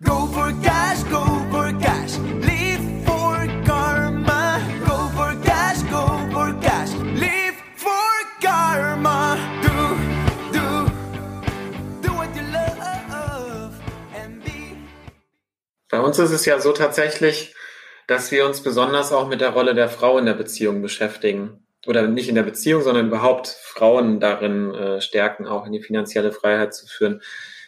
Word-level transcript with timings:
Go 0.00 0.28
for 0.28 0.52
cash, 0.62 1.02
go 1.10 1.24
for 1.50 1.72
cash. 1.80 2.18
Live 2.18 3.04
for 3.04 3.34
karma. 3.66 4.62
Go 4.86 5.08
for 5.16 5.34
cash, 5.42 5.82
go 5.90 6.06
for 6.30 6.54
cash. 6.62 6.92
Live 7.18 7.56
for 7.74 8.14
karma. 8.40 9.36
Do, 9.60 9.98
do, 10.52 10.86
do 12.00 12.14
what 12.14 12.30
you 12.36 12.42
love 12.42 13.74
and 14.14 14.44
be. 14.44 14.76
Bei 15.90 15.98
uns 15.98 16.20
ist 16.20 16.30
es 16.30 16.44
ja 16.44 16.60
so 16.60 16.70
tatsächlich, 16.70 17.56
dass 18.06 18.30
wir 18.30 18.46
uns 18.46 18.62
besonders 18.62 19.10
auch 19.10 19.26
mit 19.26 19.40
der 19.40 19.50
Rolle 19.50 19.74
der 19.74 19.88
Frau 19.88 20.16
in 20.18 20.26
der 20.26 20.34
Beziehung 20.34 20.80
beschäftigen. 20.80 21.66
Oder 21.88 22.06
nicht 22.06 22.28
in 22.28 22.36
der 22.36 22.44
Beziehung, 22.44 22.82
sondern 22.82 23.08
überhaupt 23.08 23.48
Frauen 23.48 24.20
darin 24.20 24.72
äh, 24.74 25.00
stärken, 25.00 25.48
auch 25.48 25.66
in 25.66 25.72
die 25.72 25.82
finanzielle 25.82 26.30
Freiheit 26.30 26.72
zu 26.72 26.86
führen. 26.86 27.20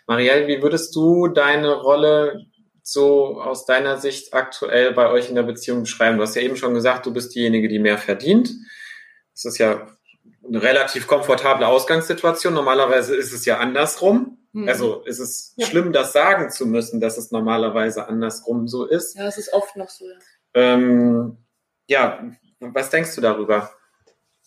Marielle, 0.06 0.46
wie 0.48 0.62
würdest 0.62 0.94
du 0.94 1.28
deine 1.28 1.74
Rolle 1.74 2.46
so 2.82 3.40
aus 3.40 3.66
deiner 3.66 3.98
Sicht 3.98 4.34
aktuell 4.34 4.92
bei 4.92 5.10
euch 5.10 5.28
in 5.28 5.34
der 5.34 5.42
Beziehung 5.44 5.82
beschreiben? 5.82 6.16
Du 6.16 6.22
hast 6.22 6.34
ja 6.34 6.42
eben 6.42 6.56
schon 6.56 6.74
gesagt, 6.74 7.06
du 7.06 7.12
bist 7.12 7.34
diejenige, 7.34 7.68
die 7.68 7.78
mehr 7.78 7.98
verdient. 7.98 8.50
Das 9.34 9.44
ist 9.44 9.58
ja 9.58 9.86
eine 10.46 10.62
relativ 10.62 11.06
komfortable 11.06 11.66
Ausgangssituation. 11.66 12.54
Normalerweise 12.54 13.14
ist 13.14 13.32
es 13.32 13.44
ja 13.44 13.58
andersrum. 13.58 14.38
Mhm. 14.52 14.68
Also 14.68 15.02
ist 15.04 15.20
es 15.20 15.54
Ja. 15.56 15.66
schlimm, 15.66 15.92
das 15.92 16.12
sagen 16.12 16.50
zu 16.50 16.66
müssen, 16.66 17.00
dass 17.00 17.16
es 17.18 17.30
normalerweise 17.30 18.08
andersrum 18.08 18.66
so 18.66 18.84
ist. 18.86 19.16
Ja, 19.16 19.26
es 19.28 19.38
ist 19.38 19.52
oft 19.52 19.76
noch 19.76 19.88
so. 19.88 20.04
Ja. 20.06 20.16
Ähm, 20.54 21.36
ja, 21.86 22.24
was 22.58 22.90
denkst 22.90 23.14
du 23.14 23.20
darüber? 23.20 23.70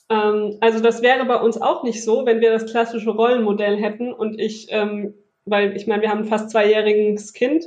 Ähm, 0.09 0.57
also 0.59 0.81
das 0.81 1.01
wäre 1.01 1.23
bei 1.25 1.37
uns 1.37 1.61
auch 1.61 1.83
nicht 1.83 2.03
so, 2.03 2.25
wenn 2.25 2.41
wir 2.41 2.51
das 2.51 2.69
klassische 2.69 3.11
Rollenmodell 3.11 3.77
hätten 3.77 4.11
und 4.13 4.37
ich, 4.39 4.67
ähm, 4.69 5.13
weil 5.45 5.75
ich 5.75 5.87
meine, 5.87 6.01
wir 6.01 6.09
haben 6.09 6.19
ein 6.19 6.25
fast 6.25 6.49
zweijähriges 6.49 7.33
Kind, 7.33 7.65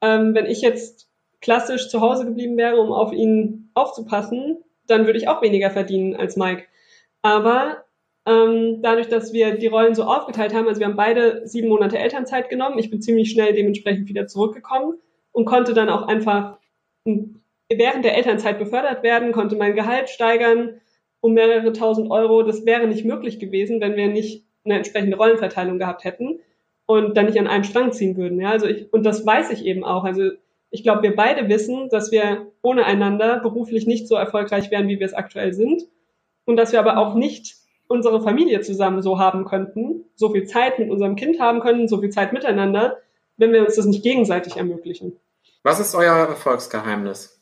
ähm, 0.00 0.34
wenn 0.34 0.46
ich 0.46 0.60
jetzt 0.60 1.08
klassisch 1.40 1.88
zu 1.88 2.00
Hause 2.00 2.24
geblieben 2.24 2.56
wäre, 2.56 2.80
um 2.80 2.92
auf 2.92 3.12
ihn 3.12 3.70
aufzupassen, 3.74 4.62
dann 4.86 5.06
würde 5.06 5.18
ich 5.18 5.28
auch 5.28 5.42
weniger 5.42 5.70
verdienen 5.70 6.16
als 6.16 6.36
Mike. 6.36 6.64
Aber 7.22 7.84
ähm, 8.26 8.80
dadurch, 8.82 9.08
dass 9.08 9.32
wir 9.32 9.56
die 9.56 9.66
Rollen 9.66 9.94
so 9.94 10.04
aufgeteilt 10.04 10.54
haben, 10.54 10.66
also 10.66 10.80
wir 10.80 10.86
haben 10.86 10.96
beide 10.96 11.46
sieben 11.46 11.68
Monate 11.68 11.98
Elternzeit 11.98 12.48
genommen, 12.48 12.78
ich 12.78 12.90
bin 12.90 13.02
ziemlich 13.02 13.30
schnell 13.30 13.52
dementsprechend 13.52 14.08
wieder 14.08 14.26
zurückgekommen 14.26 14.98
und 15.32 15.44
konnte 15.44 15.74
dann 15.74 15.90
auch 15.90 16.06
einfach 16.08 16.58
während 17.04 18.04
der 18.04 18.16
Elternzeit 18.16 18.58
befördert 18.58 19.02
werden, 19.02 19.32
konnte 19.32 19.56
mein 19.56 19.74
Gehalt 19.74 20.08
steigern, 20.08 20.80
um 21.20 21.34
mehrere 21.34 21.72
tausend 21.72 22.10
Euro. 22.10 22.42
Das 22.42 22.64
wäre 22.64 22.86
nicht 22.86 23.04
möglich 23.04 23.38
gewesen, 23.38 23.80
wenn 23.80 23.96
wir 23.96 24.08
nicht 24.08 24.46
eine 24.64 24.76
entsprechende 24.76 25.16
Rollenverteilung 25.16 25.78
gehabt 25.78 26.04
hätten 26.04 26.40
und 26.86 27.16
dann 27.16 27.26
nicht 27.26 27.38
an 27.38 27.46
einem 27.46 27.64
Strang 27.64 27.92
ziehen 27.92 28.16
würden. 28.16 28.40
Ja, 28.40 28.50
also 28.50 28.66
ich, 28.66 28.92
und 28.92 29.04
das 29.04 29.24
weiß 29.24 29.50
ich 29.50 29.64
eben 29.64 29.84
auch. 29.84 30.04
Also 30.04 30.30
ich 30.70 30.82
glaube, 30.82 31.02
wir 31.02 31.14
beide 31.14 31.48
wissen, 31.48 31.88
dass 31.88 32.10
wir 32.10 32.46
ohne 32.62 32.84
einander 32.84 33.38
beruflich 33.40 33.86
nicht 33.86 34.08
so 34.08 34.16
erfolgreich 34.16 34.70
wären, 34.70 34.88
wie 34.88 34.98
wir 34.98 35.06
es 35.06 35.14
aktuell 35.14 35.52
sind. 35.54 35.82
Und 36.44 36.56
dass 36.56 36.72
wir 36.72 36.80
aber 36.80 36.98
auch 36.98 37.14
nicht 37.14 37.56
unsere 37.86 38.22
Familie 38.22 38.60
zusammen 38.60 39.02
so 39.02 39.18
haben 39.18 39.44
könnten, 39.44 40.04
so 40.14 40.30
viel 40.30 40.44
Zeit 40.44 40.78
mit 40.78 40.90
unserem 40.90 41.16
Kind 41.16 41.40
haben 41.40 41.60
können, 41.60 41.88
so 41.88 42.00
viel 42.00 42.10
Zeit 42.10 42.32
miteinander, 42.32 42.98
wenn 43.36 43.52
wir 43.52 43.64
uns 43.64 43.76
das 43.76 43.86
nicht 43.86 44.02
gegenseitig 44.02 44.56
ermöglichen. 44.56 45.16
Was 45.62 45.80
ist 45.80 45.94
euer 45.94 46.14
Erfolgsgeheimnis? 46.14 47.40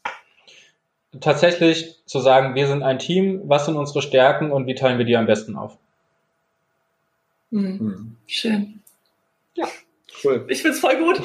Tatsächlich 1.21 2.01
zu 2.06 2.21
sagen, 2.21 2.55
wir 2.55 2.67
sind 2.67 2.83
ein 2.83 2.99
Team, 2.99 3.43
was 3.45 3.67
sind 3.67 3.77
unsere 3.77 4.01
Stärken 4.01 4.51
und 4.51 4.67
wie 4.67 4.75
teilen 4.75 4.99
wir 4.99 5.05
die 5.05 5.17
am 5.17 5.27
besten 5.27 5.56
auf? 5.56 5.77
Mhm. 7.51 8.17
Hm. 8.27 8.81
Schön. 9.55 9.69
Cool. 10.25 10.45
Ich 10.48 10.62
find's 10.62 10.81
voll 10.81 10.97
gut. 10.97 11.17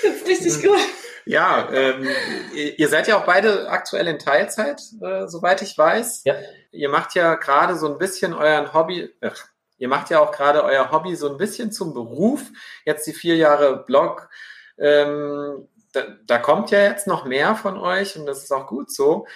Find's 0.00 0.26
richtig 0.26 0.62
gut. 0.62 0.80
Ja, 1.26 1.70
ähm, 1.72 2.06
ihr 2.54 2.78
ihr 2.78 2.88
seid 2.88 3.08
ja 3.08 3.18
auch 3.18 3.24
beide 3.24 3.68
aktuell 3.70 4.06
in 4.08 4.18
Teilzeit, 4.18 4.82
äh, 5.00 5.26
soweit 5.26 5.62
ich 5.62 5.76
weiß. 5.76 6.22
Ja. 6.24 6.34
Ihr 6.70 6.90
macht 6.90 7.14
ja 7.14 7.36
gerade 7.36 7.76
so 7.76 7.90
ein 7.90 7.98
bisschen 7.98 8.34
euren 8.34 8.74
Hobby, 8.74 9.10
ach, 9.22 9.46
ihr 9.78 9.88
macht 9.88 10.10
ja 10.10 10.20
auch 10.20 10.32
gerade 10.32 10.62
euer 10.64 10.90
Hobby 10.92 11.16
so 11.16 11.30
ein 11.30 11.38
bisschen 11.38 11.72
zum 11.72 11.94
Beruf. 11.94 12.42
Jetzt 12.84 13.06
die 13.06 13.14
vier 13.14 13.36
Jahre 13.36 13.84
Blog. 13.84 14.28
Ähm, 14.76 15.68
da, 15.92 16.02
da 16.26 16.38
kommt 16.38 16.70
ja 16.70 16.82
jetzt 16.82 17.06
noch 17.06 17.24
mehr 17.24 17.54
von 17.54 17.78
euch 17.78 18.18
und 18.18 18.26
das 18.26 18.42
ist 18.42 18.52
auch 18.52 18.66
gut 18.66 18.92
so. 18.92 19.26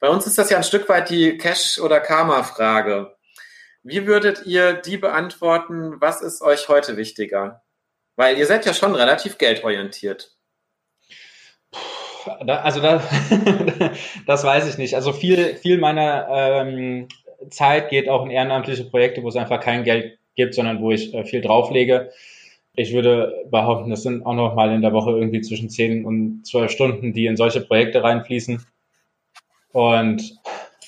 Bei 0.00 0.08
uns 0.08 0.26
ist 0.26 0.38
das 0.38 0.50
ja 0.50 0.56
ein 0.56 0.64
Stück 0.64 0.88
weit 0.88 1.10
die 1.10 1.38
Cash- 1.38 1.78
oder 1.78 2.00
Karma-Frage. 2.00 3.15
Wie 3.86 4.04
würdet 4.04 4.44
ihr 4.46 4.72
die 4.72 4.96
beantworten? 4.96 6.00
Was 6.00 6.20
ist 6.20 6.42
euch 6.42 6.68
heute 6.68 6.96
wichtiger? 6.96 7.62
Weil 8.16 8.36
ihr 8.36 8.46
seid 8.46 8.66
ja 8.66 8.74
schon 8.74 8.96
relativ 8.96 9.38
geldorientiert. 9.38 10.32
Also 12.48 12.80
da, 12.80 13.00
das 14.26 14.42
weiß 14.42 14.68
ich 14.68 14.78
nicht. 14.78 14.96
Also 14.96 15.12
viel, 15.12 15.54
viel 15.54 15.78
meiner 15.78 16.26
ähm, 16.28 17.06
Zeit 17.50 17.88
geht 17.88 18.08
auch 18.08 18.24
in 18.24 18.32
ehrenamtliche 18.32 18.86
Projekte, 18.86 19.22
wo 19.22 19.28
es 19.28 19.36
einfach 19.36 19.60
kein 19.60 19.84
Geld 19.84 20.18
gibt, 20.34 20.54
sondern 20.54 20.80
wo 20.80 20.90
ich 20.90 21.14
äh, 21.14 21.24
viel 21.24 21.40
drauflege. 21.40 22.10
Ich 22.74 22.92
würde 22.92 23.44
behaupten, 23.52 23.90
das 23.90 24.02
sind 24.02 24.26
auch 24.26 24.34
noch 24.34 24.56
mal 24.56 24.74
in 24.74 24.82
der 24.82 24.94
Woche 24.94 25.12
irgendwie 25.12 25.42
zwischen 25.42 25.70
10 25.70 26.04
und 26.04 26.44
12 26.44 26.72
Stunden, 26.72 27.12
die 27.12 27.26
in 27.26 27.36
solche 27.36 27.60
Projekte 27.60 28.02
reinfließen. 28.02 28.66
Und 29.70 30.40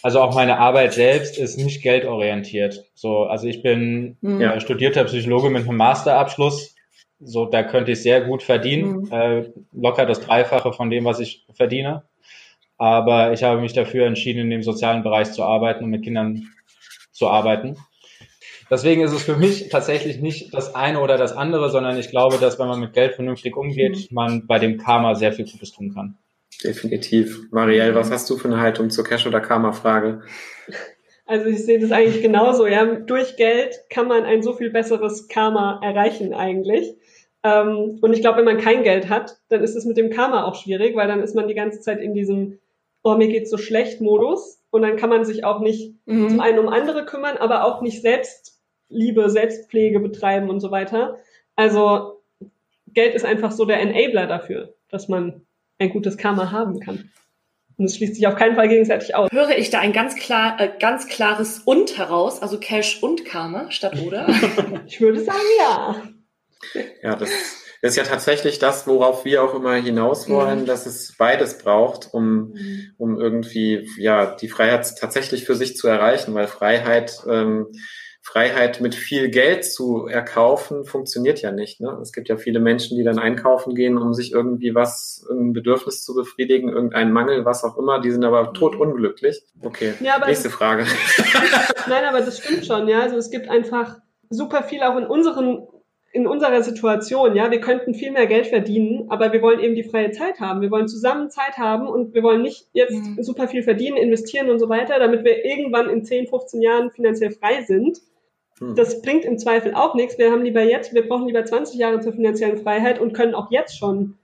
also 0.02 0.20
auch 0.20 0.34
meine 0.34 0.58
Arbeit 0.58 0.92
selbst 0.92 1.38
ist 1.38 1.56
nicht 1.58 1.82
geldorientiert. 1.82 2.84
So, 2.94 3.24
also 3.24 3.46
ich 3.46 3.62
bin 3.62 4.16
Mhm. 4.20 4.40
äh, 4.40 4.60
studierter 4.60 5.04
Psychologe 5.04 5.50
mit 5.50 5.66
einem 5.68 5.76
Masterabschluss. 5.76 6.74
So, 7.20 7.46
da 7.46 7.64
könnte 7.64 7.92
ich 7.92 8.02
sehr 8.02 8.20
gut 8.20 8.42
verdienen, 8.42 9.02
Mhm. 9.02 9.12
äh, 9.12 9.44
locker 9.72 10.06
das 10.06 10.20
Dreifache 10.20 10.72
von 10.72 10.90
dem, 10.90 11.04
was 11.04 11.18
ich 11.20 11.44
verdiene. 11.52 12.04
Aber 12.76 13.32
ich 13.32 13.42
habe 13.42 13.60
mich 13.60 13.72
dafür 13.72 14.06
entschieden, 14.06 14.42
in 14.42 14.50
dem 14.50 14.62
sozialen 14.62 15.02
Bereich 15.02 15.32
zu 15.32 15.42
arbeiten 15.42 15.82
und 15.84 15.90
mit 15.90 16.04
Kindern 16.04 16.46
zu 17.10 17.28
arbeiten. 17.28 17.76
Deswegen 18.70 19.00
ist 19.02 19.12
es 19.12 19.22
für 19.24 19.36
mich 19.36 19.68
tatsächlich 19.70 20.20
nicht 20.20 20.54
das 20.54 20.74
eine 20.74 21.00
oder 21.00 21.16
das 21.16 21.32
andere, 21.32 21.70
sondern 21.70 21.98
ich 21.98 22.10
glaube, 22.10 22.36
dass 22.38 22.58
wenn 22.58 22.68
man 22.68 22.78
mit 22.80 22.92
Geld 22.92 23.14
vernünftig 23.14 23.56
umgeht, 23.56 24.12
man 24.12 24.46
bei 24.46 24.58
dem 24.58 24.76
Karma 24.78 25.14
sehr 25.14 25.32
viel 25.32 25.46
Gutes 25.46 25.72
tun 25.72 25.92
kann. 25.94 26.18
Definitiv. 26.64 27.50
Marielle, 27.50 27.94
was 27.94 28.10
hast 28.10 28.28
du 28.30 28.36
für 28.36 28.48
eine 28.48 28.60
Haltung 28.60 28.90
zur 28.90 29.04
Cash- 29.04 29.26
oder 29.26 29.40
Karma-Frage? 29.40 30.22
Also 31.26 31.46
ich 31.46 31.64
sehe 31.64 31.78
das 31.78 31.92
eigentlich 31.92 32.22
genauso, 32.22 32.66
ja. 32.66 32.84
Durch 32.86 33.36
Geld 33.36 33.78
kann 33.90 34.08
man 34.08 34.24
ein 34.24 34.42
so 34.42 34.54
viel 34.54 34.70
besseres 34.70 35.28
Karma 35.28 35.80
erreichen 35.84 36.32
eigentlich. 36.34 36.96
Ähm, 37.44 37.98
und 38.00 38.12
ich 38.12 38.20
glaube, 38.22 38.38
wenn 38.38 38.44
man 38.44 38.58
kein 38.58 38.82
Geld 38.82 39.08
hat, 39.08 39.36
dann 39.48 39.62
ist 39.62 39.76
es 39.76 39.84
mit 39.84 39.96
dem 39.96 40.10
Karma 40.10 40.44
auch 40.44 40.56
schwierig, 40.56 40.96
weil 40.96 41.06
dann 41.06 41.22
ist 41.22 41.36
man 41.36 41.46
die 41.46 41.54
ganze 41.54 41.80
Zeit 41.80 42.00
in 42.00 42.14
diesem, 42.14 42.58
oh, 43.02 43.14
mir 43.14 43.28
geht's 43.28 43.50
so 43.50 43.58
schlecht 43.58 44.00
Modus. 44.00 44.60
Und 44.70 44.82
dann 44.82 44.96
kann 44.96 45.10
man 45.10 45.24
sich 45.24 45.44
auch 45.44 45.60
nicht 45.60 45.94
zum 46.06 46.34
Mhm. 46.34 46.40
einen 46.40 46.58
um 46.58 46.68
andere 46.68 47.04
kümmern, 47.04 47.36
aber 47.36 47.64
auch 47.64 47.82
nicht 47.82 48.02
Selbstliebe, 48.02 49.30
Selbstpflege 49.30 50.00
betreiben 50.00 50.50
und 50.50 50.60
so 50.60 50.70
weiter. 50.70 51.18
Also 51.56 52.20
Geld 52.92 53.14
ist 53.14 53.24
einfach 53.24 53.52
so 53.52 53.64
der 53.64 53.80
Enabler 53.80 54.26
dafür, 54.26 54.74
dass 54.90 55.08
man 55.08 55.42
ein 55.78 55.90
gutes 55.90 56.16
Karma 56.16 56.50
haben 56.50 56.80
kann. 56.80 57.10
Und 57.76 57.84
es 57.84 57.96
schließt 57.96 58.16
sich 58.16 58.26
auf 58.26 58.34
keinen 58.34 58.56
Fall 58.56 58.68
gegenseitig 58.68 59.14
aus. 59.14 59.30
Höre 59.30 59.56
ich 59.56 59.70
da 59.70 59.78
ein 59.78 59.92
ganz 59.92 60.16
klar, 60.16 60.60
äh, 60.60 60.70
ganz 60.80 61.06
klares 61.06 61.60
und 61.64 61.96
heraus, 61.96 62.42
also 62.42 62.58
Cash 62.58 63.02
und 63.02 63.24
Karma 63.24 63.70
statt 63.70 63.96
oder? 64.04 64.26
Ich 64.86 65.00
würde 65.00 65.20
sagen, 65.20 65.38
ja. 65.60 66.02
Ja, 67.02 67.14
das 67.14 67.30
ist 67.80 67.96
ja 67.96 68.02
tatsächlich 68.02 68.58
das, 68.58 68.88
worauf 68.88 69.24
wir 69.24 69.44
auch 69.44 69.54
immer 69.54 69.74
hinaus 69.76 70.28
wollen, 70.28 70.62
Mhm. 70.62 70.66
dass 70.66 70.86
es 70.86 71.14
beides 71.16 71.58
braucht, 71.58 72.12
um, 72.12 72.52
um 72.96 73.20
irgendwie 73.20 73.88
ja 73.96 74.34
die 74.34 74.48
Freiheit 74.48 74.96
tatsächlich 74.98 75.44
für 75.44 75.54
sich 75.54 75.76
zu 75.76 75.86
erreichen, 75.86 76.34
weil 76.34 76.48
Freiheit 76.48 77.12
ähm, 77.30 77.68
Freiheit 78.20 78.80
mit 78.80 78.94
viel 78.94 79.30
Geld 79.30 79.64
zu 79.64 80.06
erkaufen 80.06 80.84
funktioniert 80.84 81.40
ja 81.40 81.50
nicht. 81.50 81.80
Ne? 81.80 81.98
Es 82.02 82.12
gibt 82.12 82.28
ja 82.28 82.36
viele 82.36 82.60
Menschen, 82.60 82.98
die 82.98 83.04
dann 83.04 83.18
einkaufen 83.18 83.74
gehen, 83.74 83.96
um 83.96 84.12
sich 84.12 84.32
irgendwie 84.32 84.74
was, 84.74 85.26
ein 85.30 85.52
Bedürfnis 85.52 86.04
zu 86.04 86.14
befriedigen, 86.14 86.68
irgendeinen 86.68 87.12
Mangel, 87.12 87.44
was 87.44 87.64
auch 87.64 87.78
immer. 87.78 88.00
Die 88.00 88.10
sind 88.10 88.24
aber 88.24 88.52
totunglücklich. 88.52 89.42
Okay, 89.62 89.94
Ja, 90.00 90.16
aber 90.16 90.26
nächste 90.26 90.50
Frage. 90.50 90.84
Nein, 91.88 92.04
aber 92.04 92.20
das 92.20 92.38
stimmt 92.38 92.66
schon, 92.66 92.88
ja. 92.88 93.00
Also 93.00 93.16
es 93.16 93.30
gibt 93.30 93.48
einfach 93.48 93.96
super 94.30 94.62
viel 94.62 94.82
auch 94.82 94.96
in 94.96 95.06
unseren, 95.06 95.66
in 96.12 96.26
unserer 96.26 96.62
Situation, 96.62 97.36
ja. 97.36 97.50
Wir 97.50 97.60
könnten 97.60 97.92
viel 97.94 98.10
mehr 98.12 98.26
Geld 98.26 98.46
verdienen, 98.46 99.06
aber 99.10 99.32
wir 99.32 99.42
wollen 99.42 99.60
eben 99.60 99.74
die 99.74 99.82
freie 99.84 100.10
Zeit 100.10 100.40
haben. 100.40 100.60
Wir 100.62 100.70
wollen 100.70 100.88
zusammen 100.88 101.30
Zeit 101.30 101.58
haben 101.58 101.86
und 101.86 102.14
wir 102.14 102.22
wollen 102.22 102.42
nicht 102.42 102.66
jetzt 102.72 102.94
Mhm. 102.94 103.22
super 103.22 103.46
viel 103.46 103.62
verdienen, 103.62 103.96
investieren 103.98 104.48
und 104.50 104.58
so 104.58 104.68
weiter, 104.68 104.98
damit 104.98 105.24
wir 105.24 105.44
irgendwann 105.44 105.90
in 105.90 106.04
10, 106.04 106.26
15 106.26 106.62
Jahren 106.62 106.90
finanziell 106.90 107.30
frei 107.32 107.62
sind. 107.66 107.98
Hm. 108.58 108.74
Das 108.74 109.02
bringt 109.02 109.24
im 109.24 109.38
Zweifel 109.38 109.74
auch 109.74 109.94
nichts. 109.94 110.18
Wir 110.18 110.32
haben 110.32 110.42
lieber 110.42 110.62
jetzt, 110.62 110.94
wir 110.94 111.06
brauchen 111.06 111.26
lieber 111.26 111.44
20 111.44 111.78
Jahre 111.78 112.00
zur 112.00 112.12
finanziellen 112.14 112.56
Freiheit 112.58 112.98
und 113.00 113.12
können 113.12 113.34
auch 113.34 113.50
jetzt 113.50 113.78
schon 113.78 114.14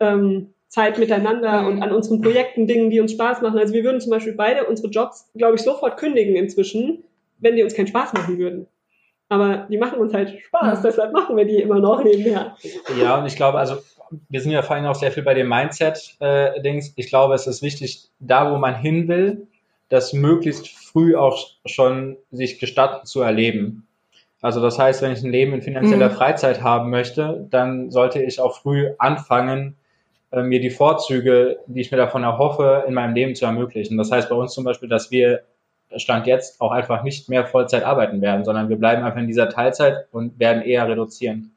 ähm, 0.00 0.54
Zeit 0.68 0.98
miteinander 0.98 1.62
Mhm. 1.62 1.66
und 1.68 1.82
an 1.82 1.92
unseren 1.92 2.20
Projekten, 2.22 2.66
Dingen, 2.66 2.88
die 2.90 3.00
uns 3.00 3.12
Spaß 3.12 3.42
machen. 3.42 3.58
Also 3.58 3.74
wir 3.74 3.84
würden 3.84 4.00
zum 4.00 4.10
Beispiel 4.10 4.32
beide 4.34 4.64
unsere 4.64 4.88
Jobs, 4.88 5.28
glaube 5.36 5.56
ich, 5.56 5.62
sofort 5.62 5.98
kündigen 5.98 6.34
inzwischen, 6.36 7.04
wenn 7.40 7.56
die 7.56 7.62
uns 7.62 7.74
keinen 7.74 7.88
Spaß 7.88 8.14
machen 8.14 8.38
würden. 8.38 8.66
Aber 9.32 9.66
die 9.70 9.78
machen 9.78 9.98
uns 9.98 10.12
halt 10.12 10.38
Spaß, 10.46 10.82
deshalb 10.82 11.14
machen 11.14 11.38
wir 11.38 11.46
die 11.46 11.56
immer 11.62 11.78
noch 11.78 12.04
nebenher. 12.04 12.54
Ja, 13.00 13.16
und 13.18 13.24
ich 13.24 13.34
glaube, 13.34 13.58
also 13.58 13.76
wir 14.28 14.40
sind 14.42 14.50
ja 14.52 14.60
vor 14.60 14.76
allem 14.76 14.84
auch 14.84 14.94
sehr 14.94 15.10
viel 15.10 15.22
bei 15.22 15.32
dem 15.32 15.48
Mindset-Dings. 15.48 16.92
ich 16.96 17.08
glaube, 17.08 17.32
es 17.32 17.46
ist 17.46 17.62
wichtig, 17.62 18.10
da 18.20 18.52
wo 18.52 18.58
man 18.58 18.74
hin 18.74 19.08
will, 19.08 19.46
das 19.88 20.12
möglichst 20.12 20.68
früh 20.68 21.16
auch 21.16 21.38
schon 21.64 22.18
sich 22.30 22.58
gestatten 22.60 23.06
zu 23.06 23.22
erleben. 23.22 23.86
Also 24.42 24.60
das 24.60 24.78
heißt, 24.78 25.00
wenn 25.00 25.12
ich 25.12 25.22
ein 25.22 25.32
Leben 25.32 25.54
in 25.54 25.62
finanzieller 25.62 26.10
Mhm. 26.10 26.14
Freizeit 26.14 26.60
haben 26.60 26.90
möchte, 26.90 27.46
dann 27.48 27.90
sollte 27.90 28.22
ich 28.22 28.38
auch 28.38 28.58
früh 28.60 28.90
anfangen, 28.98 29.76
äh, 30.30 30.42
mir 30.42 30.60
die 30.60 30.68
Vorzüge, 30.68 31.56
die 31.68 31.80
ich 31.80 31.90
mir 31.90 31.96
davon 31.96 32.22
erhoffe, 32.22 32.84
in 32.86 32.92
meinem 32.92 33.14
Leben 33.14 33.34
zu 33.34 33.46
ermöglichen. 33.46 33.96
Das 33.96 34.10
heißt 34.10 34.28
bei 34.28 34.36
uns 34.36 34.52
zum 34.52 34.64
Beispiel, 34.64 34.90
dass 34.90 35.10
wir 35.10 35.40
Stand 35.96 36.26
jetzt 36.26 36.60
auch 36.60 36.70
einfach 36.70 37.02
nicht 37.02 37.28
mehr 37.28 37.46
Vollzeit 37.46 37.84
arbeiten 37.84 38.20
werden, 38.20 38.44
sondern 38.44 38.68
wir 38.68 38.76
bleiben 38.76 39.02
einfach 39.04 39.20
in 39.20 39.26
dieser 39.26 39.48
Teilzeit 39.48 40.06
und 40.12 40.38
werden 40.38 40.62
eher 40.62 40.88
reduzieren. 40.88 41.52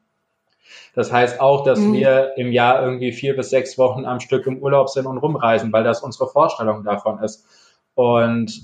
Das 0.94 1.12
heißt 1.12 1.40
auch, 1.40 1.64
dass 1.64 1.78
Mhm. 1.78 1.92
wir 1.92 2.32
im 2.36 2.52
Jahr 2.52 2.82
irgendwie 2.82 3.12
vier 3.12 3.36
bis 3.36 3.50
sechs 3.50 3.78
Wochen 3.78 4.04
am 4.04 4.20
Stück 4.20 4.46
im 4.46 4.58
Urlaub 4.58 4.88
sind 4.88 5.06
und 5.06 5.18
rumreisen, 5.18 5.72
weil 5.72 5.84
das 5.84 6.02
unsere 6.02 6.26
Vorstellung 6.28 6.84
davon 6.84 7.22
ist. 7.22 7.46
Und 7.94 8.62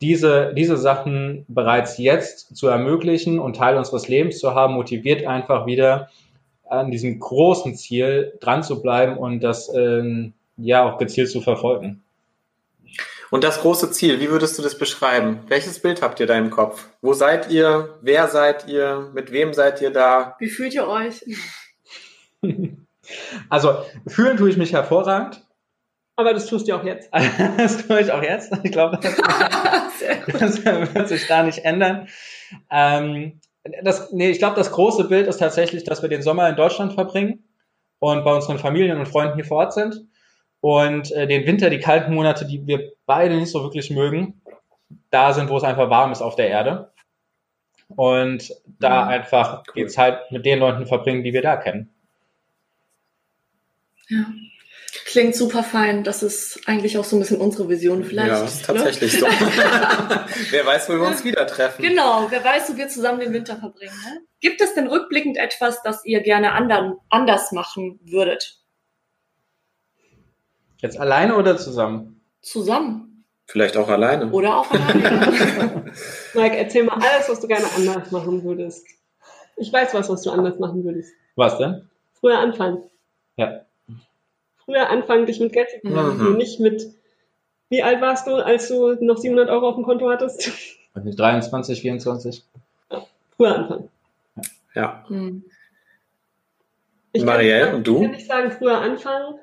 diese, 0.00 0.52
diese 0.54 0.76
Sachen 0.76 1.44
bereits 1.48 1.98
jetzt 1.98 2.56
zu 2.56 2.66
ermöglichen 2.68 3.38
und 3.38 3.56
Teil 3.56 3.76
unseres 3.76 4.08
Lebens 4.08 4.38
zu 4.38 4.54
haben, 4.54 4.74
motiviert 4.74 5.26
einfach 5.26 5.66
wieder 5.66 6.08
an 6.68 6.90
diesem 6.90 7.20
großen 7.20 7.74
Ziel 7.76 8.32
dran 8.40 8.62
zu 8.62 8.82
bleiben 8.82 9.16
und 9.16 9.40
das 9.40 9.72
ähm, 9.74 10.32
ja 10.56 10.84
auch 10.84 10.98
gezielt 10.98 11.30
zu 11.30 11.40
verfolgen. 11.40 12.02
Und 13.32 13.44
das 13.44 13.62
große 13.62 13.90
Ziel, 13.92 14.20
wie 14.20 14.28
würdest 14.28 14.58
du 14.58 14.62
das 14.62 14.76
beschreiben? 14.76 15.40
Welches 15.48 15.80
Bild 15.80 16.02
habt 16.02 16.20
ihr 16.20 16.26
da 16.26 16.36
im 16.36 16.50
Kopf? 16.50 16.90
Wo 17.00 17.14
seid 17.14 17.50
ihr? 17.50 17.98
Wer 18.02 18.28
seid 18.28 18.68
ihr? 18.68 19.10
Mit 19.14 19.32
wem 19.32 19.54
seid 19.54 19.80
ihr 19.80 19.90
da? 19.90 20.36
Wie 20.38 20.50
fühlt 20.50 20.74
ihr 20.74 20.86
euch? 20.86 21.24
Also 23.48 23.78
fühlen 24.06 24.36
tue 24.36 24.48
ich 24.48 24.56
mich 24.56 24.72
hervorragend. 24.72 25.44
Aber 26.14 26.32
das 26.32 26.46
tust 26.46 26.68
du 26.68 26.74
auch 26.74 26.84
jetzt. 26.84 27.10
Das 27.56 27.86
tue 27.86 28.00
ich 28.00 28.12
auch 28.12 28.22
jetzt. 28.22 28.52
Ich 28.62 28.70
glaube, 28.70 29.00
das, 30.38 30.64
wird 30.64 31.08
sich 31.08 31.26
da 31.26 31.42
nicht 31.42 31.64
ändern. 31.64 32.08
Ähm, 32.70 33.40
das, 33.82 34.12
nee, 34.12 34.30
ich 34.30 34.38
glaube, 34.38 34.56
das 34.56 34.70
große 34.70 35.04
Bild 35.08 35.26
ist 35.26 35.38
tatsächlich, 35.38 35.84
dass 35.84 36.00
wir 36.00 36.08
den 36.08 36.22
Sommer 36.22 36.48
in 36.48 36.56
Deutschland 36.56 36.92
verbringen 36.92 37.44
und 37.98 38.24
bei 38.24 38.32
unseren 38.32 38.58
Familien 38.58 38.98
und 38.98 39.08
Freunden 39.08 39.34
hier 39.34 39.44
vor 39.44 39.58
Ort 39.58 39.74
sind 39.74 40.06
und 40.62 41.10
äh, 41.10 41.26
den 41.26 41.44
Winter, 41.44 41.68
die 41.70 41.80
kalten 41.80 42.14
Monate, 42.14 42.46
die 42.46 42.66
wir 42.66 42.92
beide 43.04 43.34
nicht 43.36 43.50
so 43.50 43.62
wirklich 43.64 43.90
mögen, 43.90 44.40
da 45.10 45.32
sind, 45.34 45.50
wo 45.50 45.56
es 45.56 45.64
einfach 45.64 45.90
warm 45.90 46.12
ist 46.12 46.22
auf 46.22 46.36
der 46.36 46.48
Erde. 46.48 46.92
Und 47.88 48.54
da 48.78 49.02
Mhm. 49.02 49.08
einfach 49.10 49.64
die 49.74 49.82
Cool. 49.82 49.88
Zeit 49.90 50.30
mit 50.30 50.46
den 50.46 50.60
Leuten 50.60 50.86
verbringen, 50.86 51.24
die 51.24 51.32
wir 51.32 51.42
da 51.42 51.56
kennen. 51.56 51.90
Ja. 54.08 54.24
Klingt 55.06 55.34
super 55.34 55.62
fein. 55.62 56.04
Das 56.04 56.22
ist 56.22 56.60
eigentlich 56.66 56.96
auch 56.96 57.04
so 57.04 57.16
ein 57.16 57.20
bisschen 57.20 57.40
unsere 57.40 57.68
Vision 57.68 58.04
vielleicht. 58.04 58.28
ja, 58.28 58.44
ist 58.44 58.60
ne? 58.60 58.66
tatsächlich 58.74 59.18
so. 59.18 59.26
Wer 60.50 60.64
weiß, 60.66 60.88
wo 60.88 60.92
wir 60.94 61.02
uns 61.02 61.24
wieder 61.24 61.46
treffen. 61.46 61.82
Genau, 61.82 62.28
wer 62.30 62.42
weiß, 62.44 62.72
wo 62.72 62.76
wir 62.76 62.88
zusammen 62.88 63.20
den 63.20 63.32
Winter 63.32 63.56
verbringen. 63.56 63.94
Ne? 64.04 64.20
Gibt 64.40 64.60
es 64.60 64.74
denn 64.74 64.86
rückblickend 64.86 65.36
etwas, 65.38 65.82
das 65.82 66.04
ihr 66.04 66.20
gerne 66.20 66.52
andern, 66.52 66.94
anders 67.10 67.52
machen 67.52 67.98
würdet? 68.04 68.61
Jetzt 70.82 70.98
alleine 70.98 71.36
oder 71.36 71.56
zusammen? 71.56 72.20
Zusammen 72.42 73.24
Vielleicht 73.46 73.76
auch 73.76 73.88
alleine. 73.88 74.30
oder 74.30 74.58
auch 74.58 74.70
alleine? 74.70 75.84
Mike, 76.34 76.56
erzähl 76.56 76.82
mal 76.82 76.94
alles, 76.94 77.28
was 77.28 77.40
du 77.40 77.46
gerne 77.46 77.66
anders 77.76 78.10
machen 78.10 78.42
würdest. 78.42 78.86
Ich 79.56 79.72
weiß 79.72 79.94
was, 79.94 80.08
was 80.08 80.22
du 80.22 80.30
anders 80.30 80.58
machen 80.58 80.84
würdest. 80.84 81.12
Was 81.36 81.56
denn? 81.58 81.88
Früher 82.14 82.38
anfangen. 82.38 82.82
Ja. 83.36 83.64
Früher 84.64 84.90
anfangen, 84.90 85.26
dich 85.26 85.38
mit 85.38 85.52
Geld 85.52 85.70
zu 85.70 85.80
beschäftigen. 85.82 86.30
Mhm. 86.30 86.36
Nicht 86.36 86.58
mit, 86.58 86.86
wie 87.68 87.82
alt 87.82 88.00
warst 88.00 88.26
du, 88.26 88.36
als 88.36 88.68
du 88.68 88.96
noch 89.00 89.18
700 89.18 89.50
Euro 89.50 89.68
auf 89.68 89.76
dem 89.76 89.84
Konto 89.84 90.10
hattest? 90.10 90.50
Weiß 90.94 91.04
nicht, 91.04 91.18
23, 91.18 91.80
24? 91.80 92.44
Früher 93.36 93.54
anfangen. 93.54 93.88
Ja. 94.74 95.04
Hm. 95.06 95.44
Ich 97.12 97.24
Marielle, 97.24 97.66
kann, 97.66 97.74
und 97.76 97.86
du? 97.86 97.96
Ich 97.96 98.02
kann 98.02 98.10
nicht 98.12 98.26
sagen, 98.26 98.50
früher 98.52 98.78
anfangen, 98.78 99.38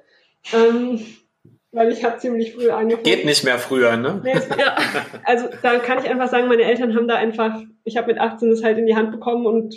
ähm, 0.53 1.05
weil 1.71 1.91
ich 1.91 2.03
habe 2.03 2.17
ziemlich 2.17 2.53
früh 2.53 2.69
angefangen. 2.69 3.03
Geht 3.03 3.25
nicht 3.25 3.43
mehr 3.43 3.59
früher, 3.59 3.95
ne? 3.97 4.21
Nee, 4.23 4.33
Ja. 4.57 4.75
also 5.25 5.47
da 5.61 5.77
kann 5.79 5.99
ich 5.99 6.09
einfach 6.09 6.29
sagen, 6.29 6.47
meine 6.47 6.63
Eltern 6.63 6.95
haben 6.95 7.07
da 7.07 7.15
einfach, 7.15 7.59
ich 7.83 7.97
habe 7.97 8.07
mit 8.07 8.19
18 8.19 8.49
das 8.49 8.63
halt 8.63 8.77
in 8.77 8.85
die 8.87 8.95
Hand 8.95 9.11
bekommen 9.11 9.45
und 9.45 9.75